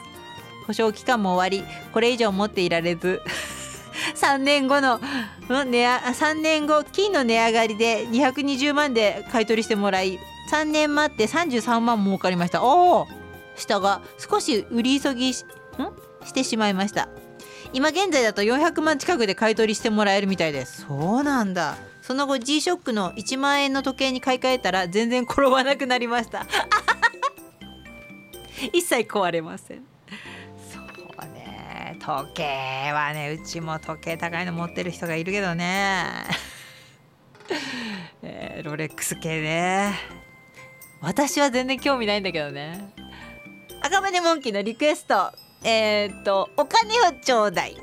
[0.65, 3.21] 保証期間も終わりこれ以上持っていられず
[4.15, 4.99] 3年後の、
[5.49, 10.19] 値3年後金の値上がりで220万で買い取りしてもらい
[10.51, 12.63] 3年待って33万儲かりました。
[12.63, 13.07] おお
[13.55, 17.09] 下が少し売り急ぎしんしてしまいました。
[17.71, 20.85] 今現在だと400万近くで買い取りしてもらえるみたいです。
[20.87, 21.75] そうなんだ。
[22.03, 26.45] その後 G-SHOCK の1万円の時計に買い替えたら全然転ばなくなりました。
[28.73, 29.85] 一切壊れません。
[30.69, 31.97] そうね。
[32.01, 36.25] 時計はねうちも時計高いの持ってる人がいるけどね。
[38.21, 39.93] えー、ロレックス系ね。
[40.99, 42.93] 私は全然興味ないんだけどね。
[43.81, 45.31] 赤羽モンキーのリクエスト。
[45.63, 47.77] えー、っとお金をちょうだい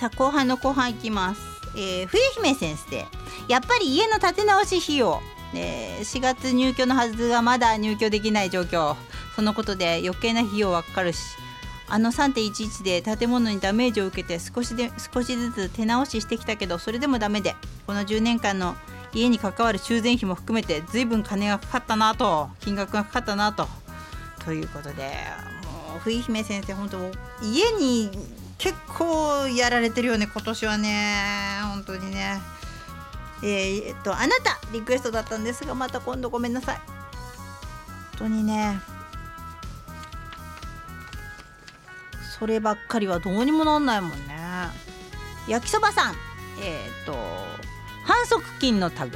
[0.00, 1.42] さあ後半の後半いきます、
[1.76, 3.04] えー、冬姫先生。
[3.48, 5.20] やっぱり家の建て直し費用、
[5.54, 8.96] えー、4月入居のはずがまだ入居できない状況。
[9.36, 11.18] そのことで余計な費用はかかるし。
[11.90, 17.54] あの3.11で建物にダメージを受けて少しで少しずつ手直ししてきたけどそれでもダメで。
[17.86, 18.76] この10年間の
[19.12, 22.48] 家に関わる修繕費も含めて随分金がかかったなと。
[22.60, 23.68] 金額がかかったなと。
[24.46, 25.02] ということで
[25.90, 26.98] もう冬姫先生本当
[27.42, 31.60] 家に結構やられてるよね今年はね。
[31.62, 32.40] 本当にね。
[33.42, 36.76] えー、っとあなたリクエストだったんですがまた今度ごめんなさい。
[36.76, 36.84] 本
[38.18, 38.78] 当にね。
[42.38, 44.36] そればっかりはどうにもなんないもんね。
[45.48, 46.14] 焼きそばさん。
[46.62, 47.14] えー、っと
[48.04, 49.10] 反則金の類。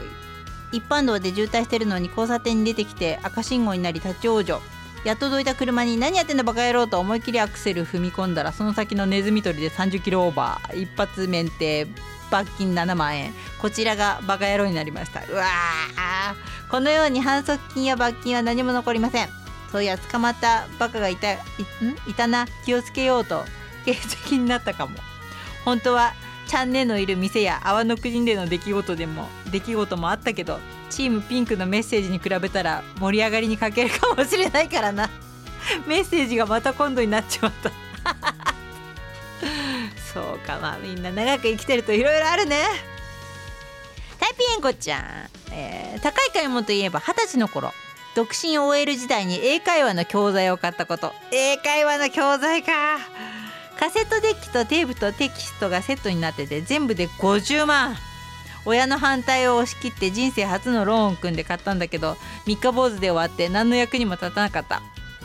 [0.72, 4.73] 一般道で渋滞してるのに交差点に出てきて赤信号になり立ち往生。
[5.04, 10.82] やっとどいた車に何やってんだバカ野郎と思いっきりアクセル踏み込んだらその先のネズミ捕りで30キロオーバー。
[10.82, 11.86] 一発免停。
[12.30, 13.32] 罰金7万円。
[13.60, 15.20] こちらがバカ野郎になりました。
[15.30, 16.70] うわー。
[16.70, 19.28] このように反則金や罰金は何も残りません。
[19.70, 21.38] そういや捕まったバカがいたい
[22.08, 22.46] いたな。
[22.64, 23.44] 気をつけようと
[23.84, 24.98] 刑責になったかも。
[25.64, 26.14] 本当は
[26.46, 30.60] チャンネルのいる店や泡の国での出来事でも出来事もあったけど
[30.94, 35.10] チームピンクのメッセージに比べたら盛り上がりに欠けるかもしれないからな。
[35.88, 37.70] メッセージがまた今度になっちまった。
[40.14, 42.62] そうかまあみんな長く生きてるといろいろあるね。
[44.20, 45.02] タイピエンコちゃん、
[45.50, 47.72] えー、高い買い物といえば二十歳の頃
[48.14, 51.12] 独身 OL 時代に英会話の教材を買ったこと。
[51.32, 53.00] 英会話の教材か。
[53.80, 57.96] カセットデッキとテープとテキストがセットになってて全部で50万。
[58.66, 64.82] 親の反対を押し切って人生初のローンを組んで買ったんだけど三日坊主で終わって何の役にも立たなかった。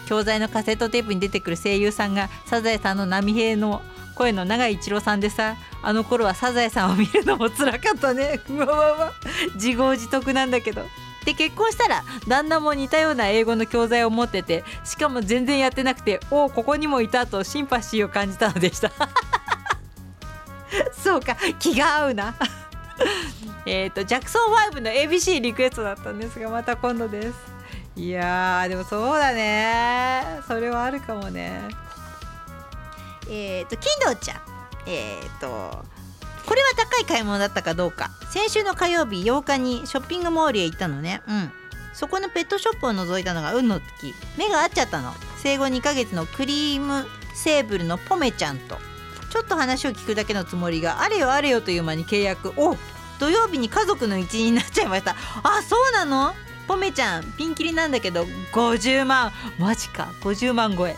[0.09, 3.83] 教材のカセットテープに出てくる声優さんがサザエさんの波平の
[4.15, 8.39] 声の永井一郎さんでさあの頃はサザエさんを見るのも辛かったね。
[8.49, 9.13] うわわわ。
[9.53, 10.83] 自業自得なんだけど。
[11.25, 18.91] で結婚したら旦那も似たような英語の教材を持っててしかも全然やってなくておおここにもいたとシンパシーを感じたのでした。
[20.91, 22.33] そうか気が合うな。
[23.66, 27.36] えっとジャクソン5の ABC リクエストだったんですがまた今度です。
[27.95, 30.24] いやでもそうだね。
[30.47, 31.62] それはあるかもね。
[33.30, 34.41] えっ、ー、と金堂ちゃん。
[34.86, 35.86] えっ、ー、と
[36.45, 38.10] これは高い買い物だったかどうか。
[38.32, 41.22] 先週の火曜日8日にショッピングモールへ行ったのね。
[41.28, 41.52] うん。
[41.93, 44.14] そこのペットショップを覗いたのが運の月。
[44.38, 45.14] 目が合っちゃったの。
[45.38, 48.78] 生後2ヶ月のクリームセーブルのポメちゃんと。
[49.30, 52.53] ちょっと話を聞くだけのつもりがあれよあれよという間に契約。
[52.57, 52.75] お
[53.19, 55.15] 土曜日に家族の一員になっちゃいました。
[55.43, 56.34] あそうなの？
[56.67, 58.23] ポメちゃんピンキリなんだけど
[58.53, 59.32] 50万。
[59.59, 60.13] マジか。
[60.21, 60.95] 50万超え。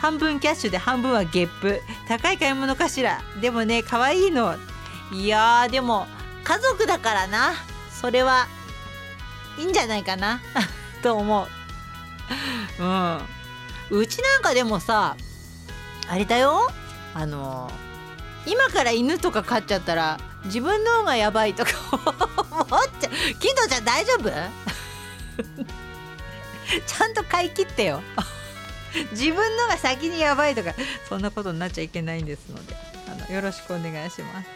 [0.00, 1.80] 半分キャッシュで半分はゲップ。
[2.08, 3.20] 高い買い物かしら？
[3.40, 4.56] でもね可愛いの。
[5.12, 6.06] いやでも
[6.44, 7.54] 家族だからな。
[7.90, 8.46] それは
[9.58, 10.40] いいんじゃないかな？
[11.02, 11.48] と思
[12.78, 12.82] う。
[12.82, 13.20] うん。
[13.90, 15.16] うちなんかでもさ
[16.08, 16.70] あれだよ。
[17.18, 17.70] あの
[18.46, 21.70] 今から犬とか飼っちゃったら自分の方がやばいとか
[22.52, 22.66] 思っ
[23.00, 23.34] ちゃう。
[23.40, 24.28] キドちゃん大丈夫？
[26.86, 28.02] ちゃんと買い切ってよ。
[29.12, 30.74] 自分のが先にやばいとか
[31.08, 32.76] そんなことになっちゃいけないんですので
[33.08, 34.48] あのよろしくお願いします。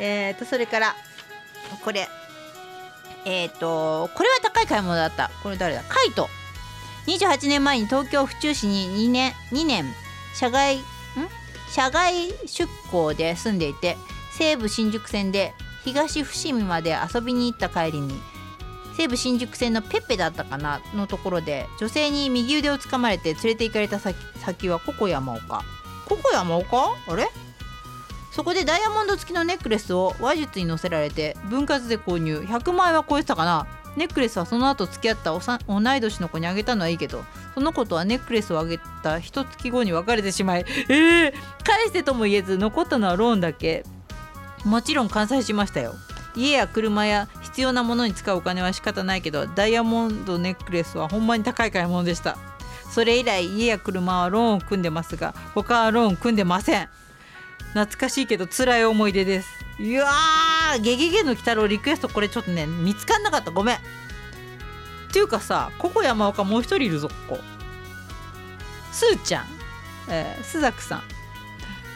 [0.00, 0.94] えっとそれから
[1.82, 2.10] これ。
[3.24, 5.30] えっ、とこれは高い買い物だった。
[5.42, 5.82] これ誰だ？
[5.88, 6.28] カイト。
[7.06, 10.01] 28年前に東京府中市に2年2年。
[10.34, 10.82] 社外ん？
[11.70, 12.12] 社外
[12.46, 13.96] 出向で住んでいて
[14.30, 15.54] 西武新宿線で
[15.84, 18.20] 東伏見まで遊びに行った帰りに
[18.96, 25.62] 西武新宿線のペッペだったかなのところで女性に右腕をつかまれて連れて行かれた先はココ山岡
[26.06, 27.28] ココ山岡あれ？
[28.32, 32.38] そこでダイヤモンド付きのネックレスを話術に乗せられて分割で購入。
[32.38, 33.66] 100万円は超えてたかな？
[33.96, 37.24] ネックレスはその後付き合ったおさ同い年の子にあげたのはいいけど
[37.54, 41.32] その子とはネックレスをあげた一月後に別れてしまいえー、
[41.64, 43.84] 返してとも言えず残ったのはローンだけ。
[44.64, 45.94] もちろん完済しましたよ。
[46.34, 52.38] 家や車や必要なものに使うお金は仕方ないけどダイヤモンドネックレスはほんまに高い買い物でした。
[52.90, 56.88] それ以来家や車はローンを組んでますが他はローン組んでません。
[57.74, 59.61] 懐かしいけど辛い思い出です。
[59.78, 63.50] いやーゲゲゲの鬼太郎リクエストこれちょっとね見つかんなかった。
[63.50, 63.76] ごめん。
[63.76, 63.78] っ
[65.12, 67.40] ていうかさここ山岡もう一人いるぞここ。
[68.92, 69.46] すーちゃん、
[70.08, 71.02] えー、スザクさん。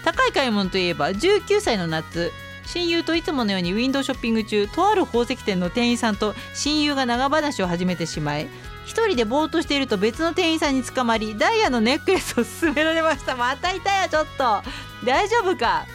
[0.04, 2.32] 高い買い物といえば19歳の夏。
[2.66, 8.48] 親友といつものようにウィンドウショッピング中とある宝石店の店員さんと親友が長話を始めてしまい
[8.84, 13.36] 一人でぼーっとしていると別の店員さんに捕まりダイヤのネックレスを勧められました。
[13.36, 14.62] またいたよちょっと。
[15.04, 15.86] 大丈夫か？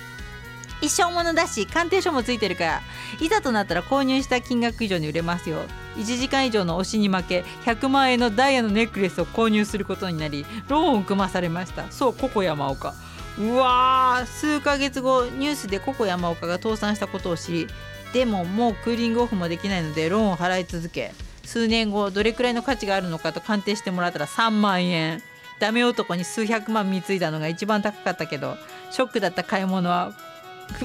[0.81, 2.81] 一生ものだし鑑定書もついてるから
[3.19, 5.59] いざとなったら購入した金額以上に売れますよ。
[5.97, 11.91] 1時間以上の推しに負け100万円のダイヤのネックレスを購入することになりローンを組まされました。
[11.91, 12.93] そうココ山岡
[13.37, 17.67] うわー数ヶ月後ニュースでココ山岡が倒産したことを知り
[18.13, 21.13] でももうクーリングオフもできないのでローンを払い続け
[21.43, 25.21] 数年後どれくらいの価値があるのかと鑑定してもらったら3万円。
[25.59, 28.57] ダメ男に数百万貢いだのが一番高かったけど
[28.89, 30.11] ショックだった買い物は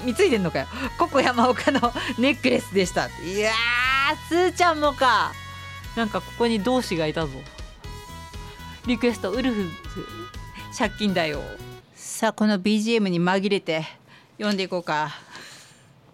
[0.05, 0.67] 貢いでんのかよ。
[0.99, 3.09] ココ山岡のネックレスでした。
[3.25, 5.33] いやーすーちゃんもか。
[5.97, 7.33] なんかここに同志がいたぞ。
[8.87, 9.69] リクエストウルフ
[10.77, 11.41] 借金だよ。
[11.95, 13.85] さあこの BGM に紛れて
[14.37, 15.11] 読んでいこうか。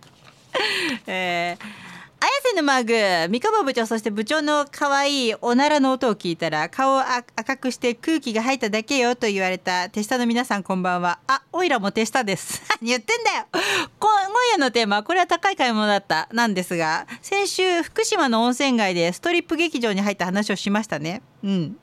[1.07, 1.82] えー
[2.23, 2.95] 綾瀬のマグ
[3.31, 11.19] 三河部長そして部長の可愛いおならの音を聞いたら顔を赤くして空気が入っただけよと言われた手下の皆さんこんばんは。
[11.27, 12.63] あおいらも手下です。
[12.81, 13.47] 言ってんだよ。
[13.99, 14.11] 今
[14.53, 21.23] 夜のテーマこれは高い買い物だったなんですが先週福島の温泉街でストリップ劇場に入った話をしましたね。
[21.43, 21.77] うん。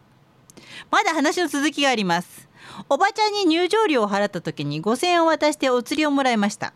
[0.90, 2.48] まだ話の続きがあります。
[2.88, 6.72] おばちゃんに入場料を払った時に5000円を渡してお釣りをもらいました。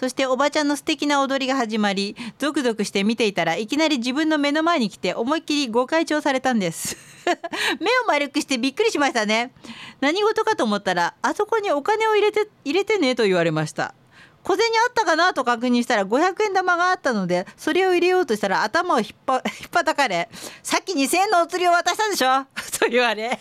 [0.00, 6.96] そしておばちゃんの素敵な踊りが始まりゾクゾクして見ていたらいきなり自分の目の前に来て思いっきりご開帳されたんです。
[7.80, 9.52] 目を丸くしてびっくりしましたね。
[10.00, 13.94] 何事かと思ったらあそこにお金を入れて入れてねと言われました。
[14.42, 20.30] 小銭あったかなと確認したら500円玉があったのでそれを入れようとしたら頭をひっぱ ひっぱたかれ
[20.62, 22.46] さっき2000円のお釣りを渡したでしょ？
[22.80, 23.38] と言われ。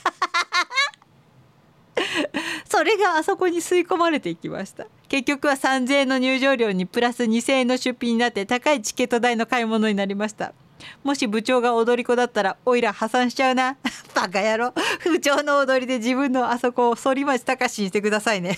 [2.70, 4.88] それがあそこに吸い込まれていきました。
[5.10, 10.54] 結局は3000円の入場料にプラス2000円の出費になって高いチケット代の買い物になりました。
[11.04, 13.76] もし部長が踊り子だったらおいら破産しちゃうな。
[14.16, 14.74] バカ野郎。
[15.04, 18.58] 部長の踊りで自分のあそこを反町隆史にしてくださいね。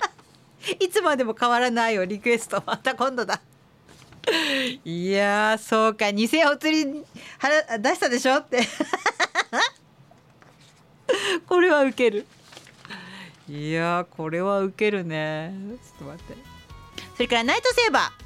[0.80, 2.62] いつまでも変わらないよリクエスト。
[2.66, 3.40] また今度だ。
[4.84, 6.06] いやそうか。
[6.06, 7.04] 2000円お釣り
[7.78, 8.36] 出したでしょ？
[8.36, 8.66] って。
[11.46, 12.26] これはウケる。
[13.48, 15.54] いやこれはウケるね。
[16.00, 16.36] ちょっと待って。
[17.14, 18.24] それからナイトセーバー。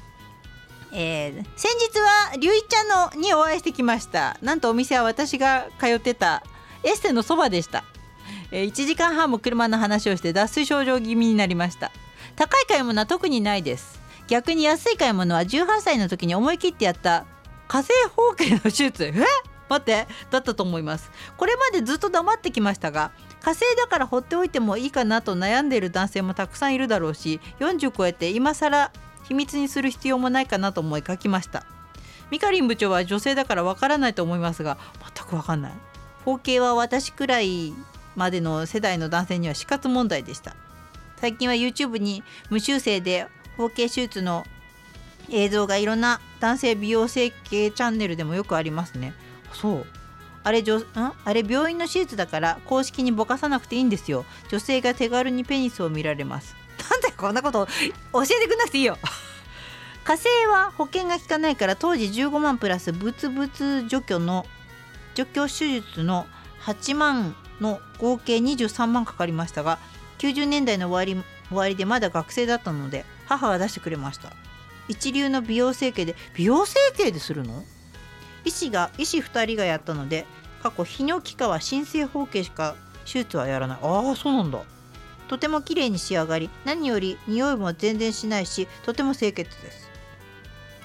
[0.91, 4.37] えー、先日は龍一ちゃんのにお会いしてきました。
[4.41, 6.43] なんとお店は私が通ってた
[6.83, 7.83] エステのそばでした、
[8.51, 11.91] え、1時間半も車の話をして脱水症状気味になりました。
[12.35, 13.99] 高い買い物は特にないです。
[14.27, 17.25] 逆に安い買い物は18歳の時に思い切ってやった
[17.67, 19.03] 火星包茎の手術。
[19.03, 19.13] え？
[19.69, 20.07] 待って。
[20.31, 21.11] だったと思います。
[21.37, 23.11] これまでずっと黙ってきましたが
[23.41, 28.91] 火星だから放っておいてもいいかなと悩んでいる男性もたくさんいるだろうし40超えて今更
[29.23, 31.65] 秘密にする必要もないかなと思い書きました。
[32.31, 34.77] ミカリン部長は女性だからわからないと思いますが
[35.15, 35.73] 全くわかんない。
[36.25, 37.73] 包茎は私くらい
[38.15, 40.55] までの世代の男性には死活問題でした。
[41.17, 43.27] 最近は YouTube に無修正で
[43.57, 44.45] 包茎手術の
[45.29, 49.13] 映像がいろんな男性美容整形チャンネルでもよくありますね。
[49.53, 49.85] そう。
[50.43, 50.65] あれん？
[51.25, 54.25] あれ病院の手術だから公式にぼかさなくていいんですよ。
[54.49, 56.55] 女性が手軽にペニスを見られます。
[56.89, 57.67] なんでこんなこと
[58.13, 58.97] 教えてくんなくていいよ。
[60.05, 64.45] 火星は保険が効かないから当時15万プラスブツブツ除去の
[65.13, 66.25] 除去手術の
[66.61, 69.77] 8万の合計23万かかりましたが
[70.19, 74.31] 90年代の終わり終わりでまだ学生だったので母が出してくれました。
[74.87, 77.63] 一流の美容整形で美容整形でするの？
[78.45, 80.25] 医師が医師2人がやったので
[80.61, 82.75] 過去泌尿器科は新生包茎しか
[83.05, 83.79] 手術はやらない。
[83.81, 84.59] ああそうなんだ。
[85.27, 89.89] とても綺麗に仕上がり何より匂いも全然しないしとても清潔です。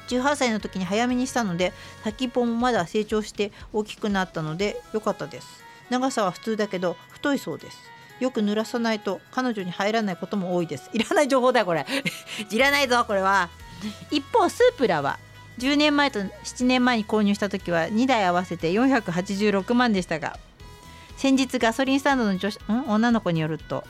[0.09, 5.65] 18歳の時に早めにしたので先っぽもまだ成長して大きくなったので良かったです。
[5.91, 7.79] 長さは普通だけど太いそうです。
[8.21, 10.91] よく濡らさないと彼女に入らないことも多いです。
[10.93, 11.87] いらない情報だよこれ。
[12.51, 13.49] いらないぞこれは。
[14.11, 15.19] 一方スープラは
[15.59, 20.39] 10年前と7年前に購入した時は2台合わせて486万でしたが
[21.17, 22.85] 先日ガソリンスタンドの女子ん？
[22.89, 23.85] 女の子によると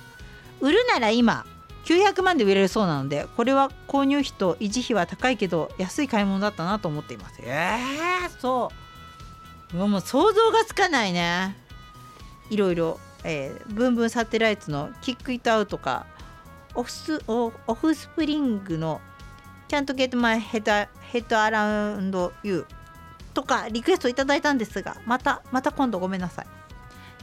[0.60, 1.46] 売るなら今
[1.84, 7.40] 900万で売れるそうなのでこれは購入費と維持費は高いけど安い買い物だったなと思っています。
[7.42, 8.70] えー、そ
[9.72, 9.76] う。
[9.76, 11.56] もう想像がつかないね。
[12.48, 16.06] いろいろ、えー、ブンブンサテライトのキックイットアウトか
[16.74, 19.00] オフスオフスプリングの
[19.74, 26.46] ちゃんとゲットマイヘッドヘッドアラウンドユーとかリクエストいただいたんですがまたまた今度ごめんなさい。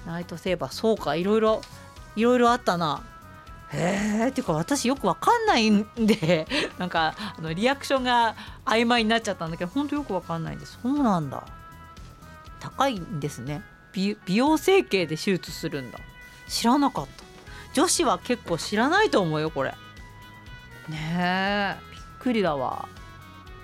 [0.05, 1.61] ナイトセーバーそうかいろいろ
[2.17, 3.03] いろいろあったな。
[3.71, 6.45] へえっていうか私よくわかんないんで
[6.77, 8.35] なんかあのリアクションが
[8.65, 10.77] 曖昧になっちゃったんだけどほんとよくわかんないです。
[10.83, 11.45] そうなんだ。
[12.59, 13.63] 高いんですね。
[13.93, 15.99] 美容整形で手術するんだ。
[16.49, 17.23] 知らなかった。
[17.71, 19.73] 女子は結構知らないと思うよこれ。
[20.89, 21.90] ねえ
[22.21, 22.87] くりだわ。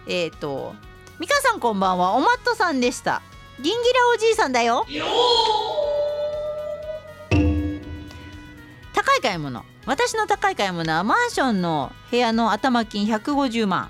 [0.08, 0.74] えっ、ー、と
[1.20, 2.14] 美香さんこんばんは。
[2.14, 3.22] おまっとさんでした。
[3.60, 4.86] ギンギラおじいさんだよ。
[8.94, 9.64] 高い買い物。
[9.86, 13.90] 私の高い買い物はマンションの部屋の頭金150万。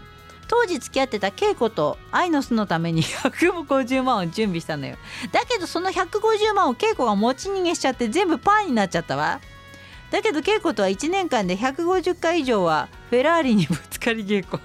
[0.50, 4.98] 当時付き合ってた恵子と愛の巣のために 150万を準備したのよ。
[5.32, 9.40] だけどその150万を恵子が持ち逃げしちゃって全部パーになっちゃったわ。
[10.12, 14.62] だけど恵子とは1年間で150回以上はフェラーリにぶつかり稽古。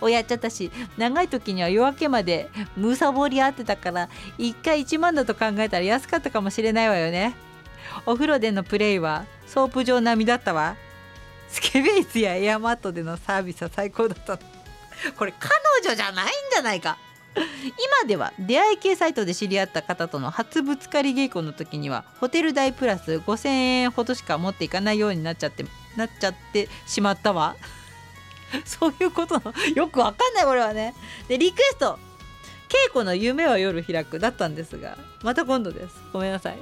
[0.00, 4.08] をやっちゃったし長い時には夜明けまでむさぼり合ってたから
[4.38, 7.34] 1回1万だと考えたら安かったかもしれないわよね。
[8.06, 10.76] お風呂でのプレイはソープ嬢並みだったわ。
[11.48, 14.38] スケベイスやエアマットでのサービスは最高だった
[15.16, 15.50] これ彼
[15.84, 16.96] 女じゃないんじゃないか。
[17.34, 25.64] 今では出会い系サイトで知り合った方との初ぶつかり稽古の時にはホテル代プラス5,000円ほどしか持っていかないようになっちゃって
[25.96, 27.56] なっちゃってしまったわ。
[28.64, 30.94] そういうことのよくわかんないこれはね。
[31.28, 31.98] でリクエスト。
[32.68, 35.96] 稽古の夢は夜開くだったんですがまた今度です。
[36.12, 36.58] ごめんなさい。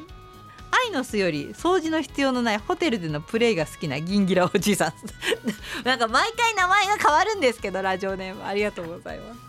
[0.70, 4.92] 愛の巣より掃除の必要のないホテルでのプレイが好きなギンギラおじいさん。
[5.84, 8.44] なんか毎回名前が変わるんですけどラジオネーム。
[8.44, 9.47] ありがとうございます。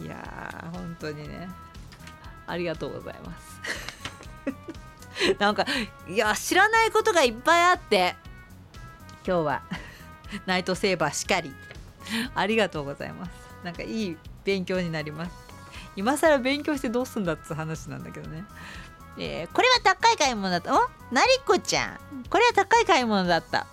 [0.00, 1.48] いやー本当にね。
[2.46, 3.60] ありがとうございます。
[5.38, 5.64] なんか
[6.08, 8.16] いや知らないことがいっぱいあって。
[9.26, 9.62] 今日は。
[10.46, 11.54] ナイトセーバーしかり。
[12.34, 13.30] ありがとうございます。
[13.62, 15.30] なんかいい勉強になります。
[15.96, 18.44] 今更勉強してどうすんだって話なんだけどね。
[19.16, 20.74] えー、これは高い買い物だった。
[20.74, 20.90] お？
[21.12, 21.98] なりこちゃん。
[22.28, 23.66] これは高い買い物だった。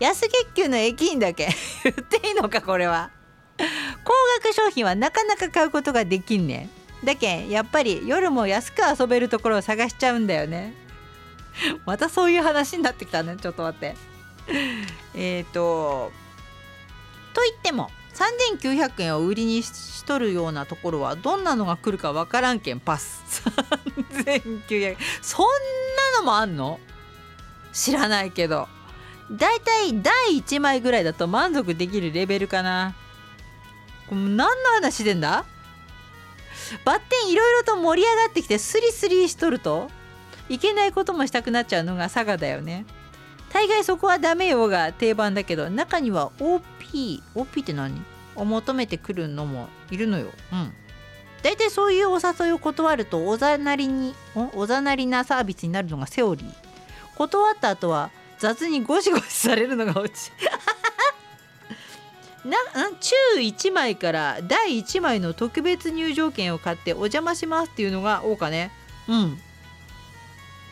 [0.00, 1.48] 安月給の駅員だけ。
[1.84, 3.10] 言っていいのかこれは。
[4.04, 6.70] 高額商品はなかなか買うことができんね
[7.02, 7.06] ん。
[7.06, 10.74] だけんやっぱり夜も安く遊べるところを探しちゃうんだよね。
[11.86, 13.36] またそういう話になってきたね。
[13.40, 13.96] ちょっと待って。
[15.14, 16.12] えっと
[17.34, 22.80] と言っても3900円を売りにしとるようなところはどんなのが来るかわからんけん。
[22.80, 23.22] パス。
[24.12, 24.96] 3900円。
[25.22, 25.46] そん
[26.14, 26.80] なのもあんの？
[27.72, 28.68] 知らないけど。
[29.30, 32.94] だいたい第1枚ぐらいだと満足できるレベルかな。
[34.14, 34.44] 何の
[34.74, 35.44] 話でんだ？
[36.84, 39.88] バッテンいろいろと盛り上がってきてスリスリしとると
[40.48, 42.84] いけないこともしたくなっちゃうのが佐賀だよね。
[43.50, 48.02] 大概そこはダメよが定番だけど中には OP OP って何？
[48.36, 50.30] を求めてくるのもいるのよ。
[50.52, 50.72] うん。
[51.42, 54.14] 大体そういうお誘いを断るとおざなりに
[54.54, 56.52] おざなりなサービスになるのがセオリー。
[57.16, 60.30] 断った後は雑にゴシゴシされるのが落ち
[62.48, 62.56] な
[63.00, 68.70] 中1枚から第1枚の特別入場券を買ってお邪魔しますっていうのが多かね。
[69.08, 69.38] うん。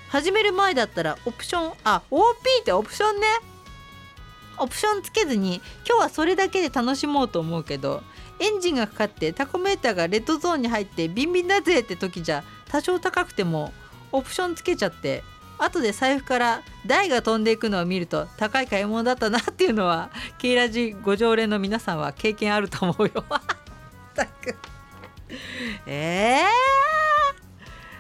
[0.08, 2.24] 始める前だったらオプションあ OP
[2.60, 3.26] ってオプションね。
[4.58, 5.56] オプションつけずに
[5.86, 8.02] 今日はそれだけで楽しもうと思うけど
[8.38, 13.72] エンジンがかかってタコメーターがレッドゾーンに入ってビンビンだぜって時じゃ多少高くても
[14.12, 15.22] オプションつけちゃって
[15.58, 23.24] 後で財布から台が飛んでいくのを見ると高い買い物だったなっていうのはケイラジご常連の皆さんは経験あると思うよ。
[25.86, 26.42] え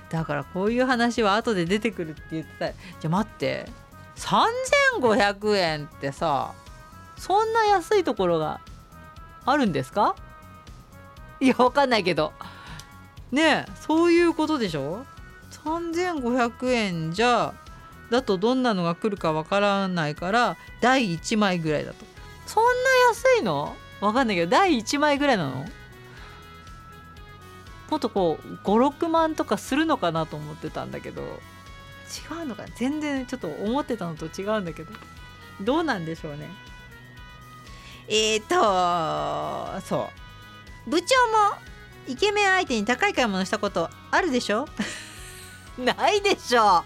[0.08, 2.68] ー、だからこういう話は後で出てくるって言ってた。
[2.72, 3.68] じゃあ待って。
[4.16, 6.52] 3500円ってさ
[7.18, 8.60] そんな安いところが
[9.44, 10.14] あるんですか？
[11.40, 12.32] いやわかんないけど。
[13.32, 15.04] ねえそういうことでしょ？
[15.66, 17.52] 3500円じゃ
[18.08, 22.04] だとどんなのが来るかわからないから第1枚ぐらいだと。
[22.46, 22.70] そんな
[23.08, 23.76] 安いの？
[24.00, 25.66] わかんないけど第1枚ぐらいなの？
[27.90, 31.22] もっとこう56万とかするのかなと思ってたんだけど。
[32.30, 34.92] 違うのか全然ちょっと思ってたのと違うんだけど。
[35.60, 36.48] どうなんでしょうね？
[38.06, 40.08] えーとそ
[40.86, 40.90] う。
[40.90, 41.56] 部長も
[42.06, 44.68] イケメン相手に高い買い物したことあるでしょ？
[45.78, 46.84] ないでしょ。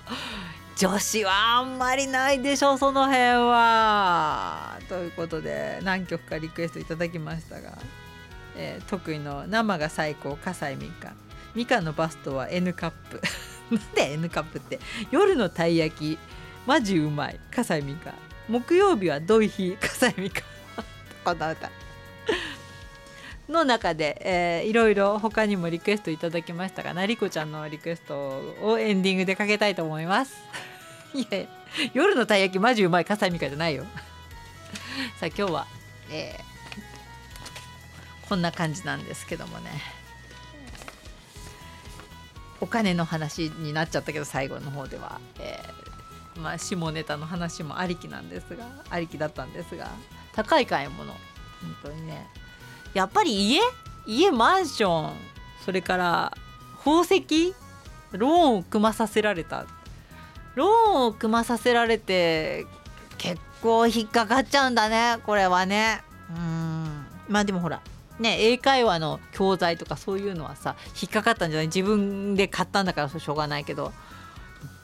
[0.77, 4.79] 女子はあんまりないでしょその辺は。
[4.89, 7.79] ということで何曲かリクエストいただきましたが、
[8.57, 11.17] えー、得意の生が最高葛西みかん。
[11.55, 13.21] みかんのバストは N カップ。
[13.71, 14.81] なんで N カップって？
[15.11, 16.19] 夜のたい焼き
[16.67, 17.39] マジうまい。
[17.55, 18.15] 葛西みかん。
[18.49, 20.43] 木曜日は土井ひ葛西みかん。
[21.25, 21.71] この歌
[23.51, 30.37] の中で、えー、いろいろ他にもリクエストいただきましたがなりこちゃんのリクエストをエンディングでかけたいと思います。
[31.15, 31.47] いや
[31.93, 33.85] 夜のたい焼きマジうまい笠井美香じゃないよ。
[35.19, 35.67] さあ今日は、
[36.11, 39.71] えー、こんな感じなんですけどもね。
[42.61, 49.91] お金の話になっちゃったけど最後の方では、えー、まあ下ネタの話もありきなんですがありきだったんですが
[50.33, 51.13] 高い買い物。
[51.13, 52.27] 本当にね。
[52.95, 53.61] やっぱり家？
[54.07, 55.13] 家マンション。
[55.65, 56.37] それから
[56.79, 57.55] 宝石？
[58.13, 59.67] ローンを組まさせられた。
[60.55, 62.67] ローンを組まさせられて
[63.19, 66.03] 結構引っかかっちゃうんだねこれはね。
[66.31, 67.07] うん。
[67.29, 67.81] まあでもほら
[68.19, 71.67] ね英会話の教材とかそういうのはさ引っかかったんじゃない？
[71.67, 73.93] 自分で買ったんだからしょうがないけど。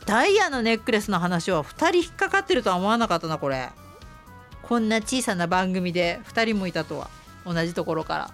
[0.07, 3.71] ダイヤのネックレスの話は2人引っかかってるとは思わなかったなこれ。
[4.63, 7.11] こんな小さな番組で2人もいたとは。
[7.47, 8.27] 同じところから。
[8.27, 8.33] ね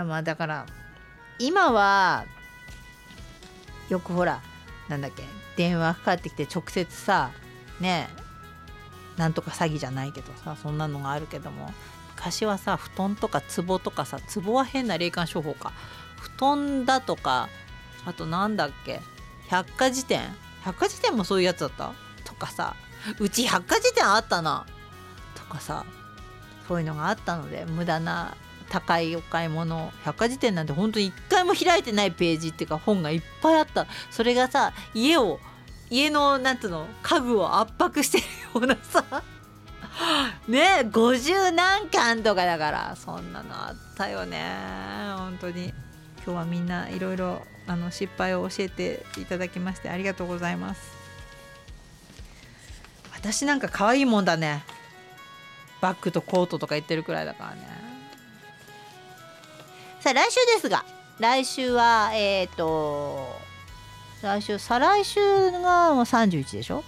[0.00, 0.66] えまあだから
[1.38, 2.24] 今は
[3.88, 4.40] よくほら
[4.88, 5.24] なんだっけ
[5.56, 7.30] 電話かかってきて直接さ
[7.80, 8.08] ね
[9.16, 11.74] えなんとか詐欺じゃないけどさそんなのがあるけども
[12.14, 15.72] 昔はさ布団とか壺とかさ壺は変な霊感商法か。
[16.16, 17.48] 布団だとか
[18.06, 19.00] あとなんだっけ
[19.48, 20.22] 百科事典。
[20.64, 21.92] 百科事典もそういうやつだった？
[22.24, 22.76] とかさ
[23.18, 24.64] うち百科事典あったな。
[25.34, 25.84] とかさ
[26.68, 28.36] そういうのがあったので無駄な
[28.70, 33.86] 高いお買い物百科事典なんて本当に一回も開いてないページっていうか本がいっぱいあった。
[34.10, 35.40] それがさ家を
[35.90, 39.04] 家のなんていうの家具を圧迫してるようなさ
[40.48, 44.42] ね50何巻とかだからそんなのあったよね。
[45.16, 45.74] 本当に。
[46.24, 50.80] 今日はみんないろいろあの失敗を教えていただきましてありがとうございます。
[53.12, 54.64] 私なんか可愛いもんだね。
[55.82, 57.60] バッグとコートとか言ってるくらいだからね。
[60.00, 60.84] さあ来週ですが。
[61.18, 63.28] 来週はえっ、ー、と
[64.22, 65.20] 来週再来週
[65.50, 66.84] がもう31でしょ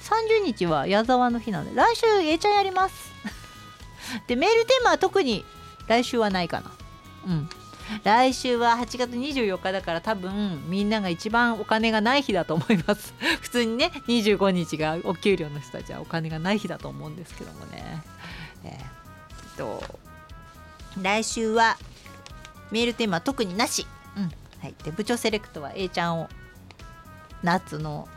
[0.00, 1.76] ？30日は矢沢の日なので。
[1.76, 3.12] 来週 A ちゃんやります。
[4.26, 5.44] でメールテーマは特に
[5.86, 6.72] 来週はないかな。
[7.26, 7.48] うん。
[8.02, 13.14] 来週は8月24日だから多分みんなが一番お金がない日だと思います。
[13.40, 18.02] 普通にね25日がお給料の人たちはお金がない日だと思うんですけどもね。
[18.64, 19.82] えー、っと
[21.00, 21.76] 来週は
[22.70, 24.30] メールテーマ特になし、うん。
[24.60, 26.28] はい、で部長セレクトは A ちゃんを
[27.42, 28.08] 夏の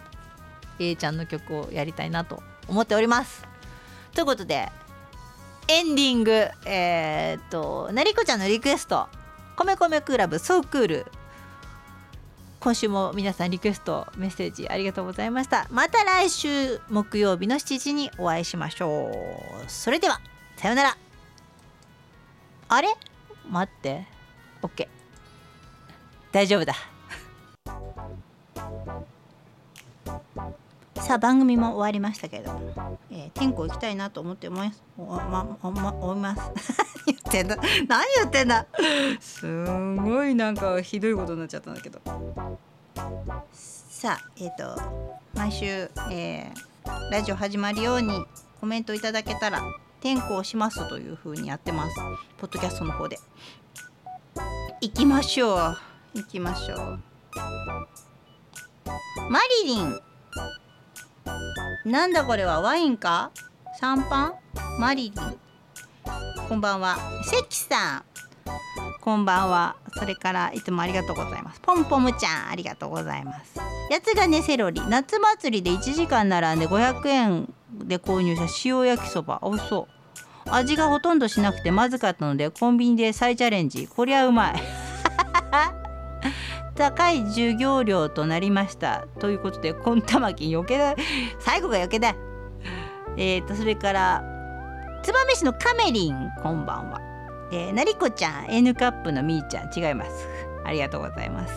[0.80, 3.46] A ちゃんの曲をやりたいなと思っております。
[4.14, 4.72] ということで
[5.68, 6.32] エンディング
[6.66, 9.10] えー、っとなりこちゃんのリクエスト
[9.58, 11.06] 米米クラブソークール
[12.60, 15.68] 今週も皆さんリクエストメッセージありがとうございました。
[15.72, 19.12] また来週木曜日の7時にお会いしましょ
[19.66, 19.70] う。
[19.70, 20.22] それでは
[20.58, 20.98] さようなら。
[22.70, 22.90] あれ？
[23.50, 24.06] 待って。
[24.62, 24.88] OK
[26.32, 26.76] 大丈夫だ。
[31.02, 32.52] さあ番組も終わりましたけど、
[33.12, 34.84] えー、天候行きたいなと思って思います。
[34.98, 36.42] おまおま思います。
[37.06, 37.56] 言ってんだ？
[37.88, 38.66] 何言ってんだ？
[39.20, 39.66] す
[39.96, 42.02] ごいなんかひどいことになっちゃったんだけど。
[43.52, 44.82] さあえっ、ー、と
[45.34, 48.26] 毎週、えー、ラジオ始まるように
[48.60, 49.62] コメントいただけたら
[50.02, 51.96] 転校しますという風にやってます。
[52.38, 53.20] ポッドキャストの方で。
[54.82, 55.78] 行きましょう。
[56.14, 57.00] 行きましょう。
[59.30, 60.00] マリリン。
[61.86, 63.32] なんだこれはワインか？
[63.80, 64.34] シャンパン？
[64.80, 65.14] マリリン。
[66.50, 66.98] こんばんは。
[67.24, 68.04] 関さん。
[69.02, 69.78] こんばんは。
[69.98, 71.62] それからいつもありがとうございます。
[71.62, 73.58] ポンポムちゃんありがとうございます。
[73.90, 74.82] やつがねセロリ。
[74.90, 79.40] 夏祭りで1時間並んで500円で購入した塩焼きそば。
[79.44, 79.88] 美味しそ
[80.46, 80.50] う。
[80.50, 83.88] 味がほとんどしなくてまずかったのでコンビニで再チャレンジ。
[83.88, 84.56] こりゃうまい。
[86.78, 89.08] 高い授業料となりました。
[89.20, 90.96] ということでコンタマキン余計だ。
[91.40, 92.16] 最後が余計だ。
[93.18, 94.24] えーとそれから
[95.02, 97.02] 燕市のカメリンこんばんは。
[97.52, 100.28] えー、なりこちゃん N カップのみーちゃん違います
[100.66, 101.54] ありがとうございます。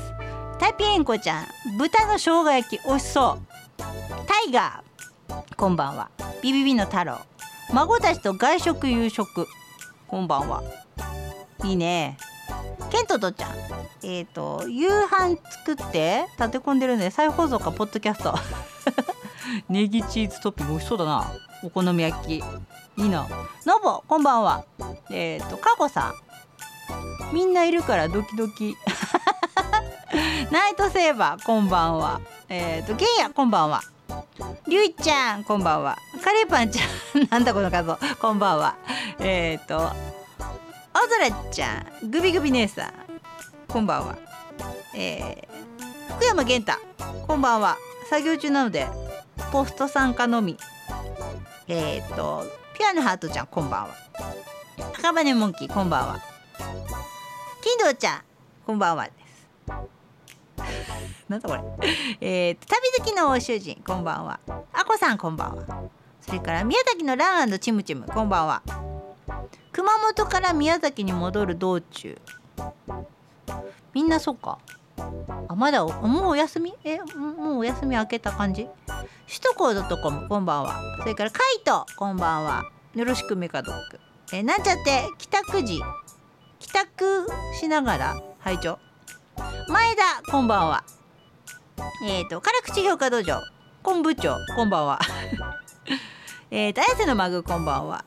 [0.59, 3.85] タイピエンコちゃん豚の生姜焼き美味しそう。
[4.27, 6.11] タイガーこんばんは。
[6.43, 7.19] ビビビの太郎。
[7.73, 9.47] 孫たちと外食夕食
[10.07, 10.63] こんばんは。
[11.65, 12.17] いいね。
[12.91, 13.51] ケントとちゃん。
[14.03, 18.35] えっ、ー、と夕飯作って立て込んでるんで再放送かポッドキャスト。
[19.69, 21.31] ネギチーズトッピング美味しそうだな。
[21.63, 22.35] お好み焼き。
[22.37, 22.43] い
[22.97, 23.27] いな。
[23.67, 24.65] ノボこんばんは。
[25.11, 27.35] えっ、ー、とカゴさん。
[27.35, 28.77] みんないるからドキドキ。
[30.51, 32.21] ナイトセーバーこんばんは。
[32.49, 33.83] えっ、ー、とゲンヤこんばんは。
[34.67, 35.97] りゅういちゃんこんばんは。
[36.23, 37.99] カレーパンちゃん なんだこの画像。
[38.21, 38.75] こんばんは。
[39.19, 39.95] えっ、ー、と
[40.93, 42.11] 青空ちゃん。
[42.11, 42.93] グビグビ姉さん。
[43.69, 44.19] こんばんは。
[44.95, 47.27] えー、福山源太。
[47.27, 47.77] こんばんは。
[48.09, 48.89] 作業中なので
[49.53, 50.57] ポスト参加のみ。
[51.69, 52.45] えっ、と
[52.77, 53.89] ピアのハートちゃんこんばんは。
[54.99, 56.21] 赤羽モンキーこんばんは。
[57.63, 58.23] 金堂ちゃん
[58.67, 59.49] こんばんはです。
[61.31, 61.63] なんだこれ。
[62.21, 64.41] えー、旅好きの主人こんばんは。
[64.73, 65.85] あこさんこんばんは。
[66.21, 68.90] それから宮崎のランチムチムこんばんは。
[70.15, 72.19] 本から宮崎に戻る道中。
[73.95, 74.59] みんなそうか。
[75.49, 76.75] あまだもうお休み？
[76.85, 78.69] えもうお休み明けた感じ？
[79.27, 80.81] 首都高ドットコムこんばんは。
[81.01, 82.65] それからカイトこんばんは。
[82.95, 84.01] よろしくメカドッグ
[84.33, 85.81] えなんちゃって帰宅時。
[86.59, 87.27] 帰宅
[87.59, 88.79] しながら拝聴。
[89.69, 90.85] 前田こんばんは。
[92.05, 93.41] えっ、ー、と辛口評価道場。
[93.83, 95.01] 昆布長こんばんは。
[96.51, 98.05] えっと綾瀬のマグこんばんは。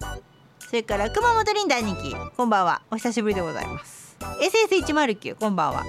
[0.73, 2.81] それから熊本リンダ兄貴こんばんは。
[2.89, 4.17] お久しぶりでございます。
[4.41, 5.83] SS109 こんばんは。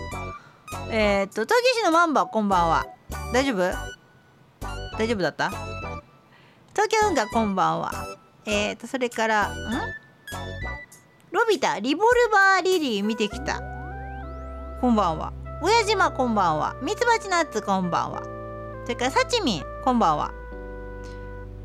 [0.90, 2.85] えっ、と東京市のマンバこんばんは。
[3.32, 3.73] 大丈夫？
[4.98, 5.48] 大丈夫だった？
[6.74, 7.93] 東京運河こんばんは。
[8.44, 9.55] えーとそれからん？
[11.32, 13.62] ロビタリボルバーリリー見てきた。
[14.82, 15.32] こんばんは。
[15.62, 16.77] 親島こんばんは。
[16.82, 18.23] ミツバチナッツこんばんは。
[18.82, 20.31] それからサチミンこんばんは。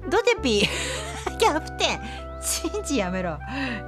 [0.09, 0.67] ドテピー
[1.37, 2.28] キャプテン。
[2.41, 3.37] チンチやめろ。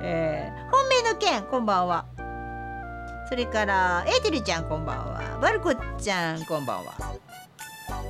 [0.02, 2.06] えー、本命の剣こんばんは。
[3.30, 5.40] それからエーテルちゃんこんばんは。
[5.42, 6.94] バルコちゃんこんばんは。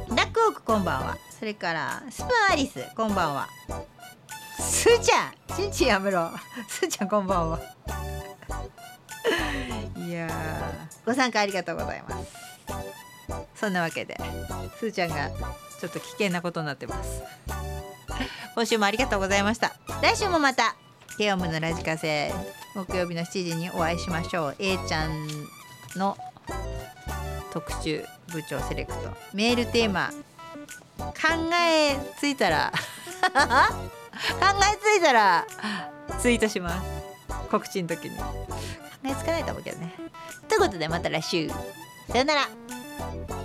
[0.09, 1.17] ダックオークこんばんは。
[1.29, 3.47] それからスプーンアリスこんばんは。
[4.59, 6.31] すーちゃんちんちんやめろ。
[6.67, 7.59] すーちゃんこんばんは。
[9.95, 10.27] いや
[11.05, 12.31] ご参加ありがとうございます。
[13.53, 14.17] そんなわけで
[14.79, 15.29] すーちゃんが
[15.79, 17.21] ちょっと危険なことになってます。
[18.55, 19.73] 今週もありがとうございました。
[20.01, 20.75] 来週もまた
[21.17, 22.33] ケオムのラジカセ
[22.75, 24.55] 木曜日の7時にお会いしましょう。
[24.59, 25.27] A ちゃん
[25.95, 26.17] の
[27.51, 29.09] 特集部長セレクト。
[29.33, 30.11] メールテーマ
[30.97, 31.13] 考
[31.53, 32.71] えついたら
[33.21, 33.39] 考
[34.73, 35.45] えついたら
[36.19, 36.87] ツイートします。
[37.49, 38.17] 告知の時に。
[38.17, 38.25] 考
[39.05, 39.93] えつかないと思うけどね。
[40.47, 41.49] ということでまた来週。
[41.49, 43.40] さよなら。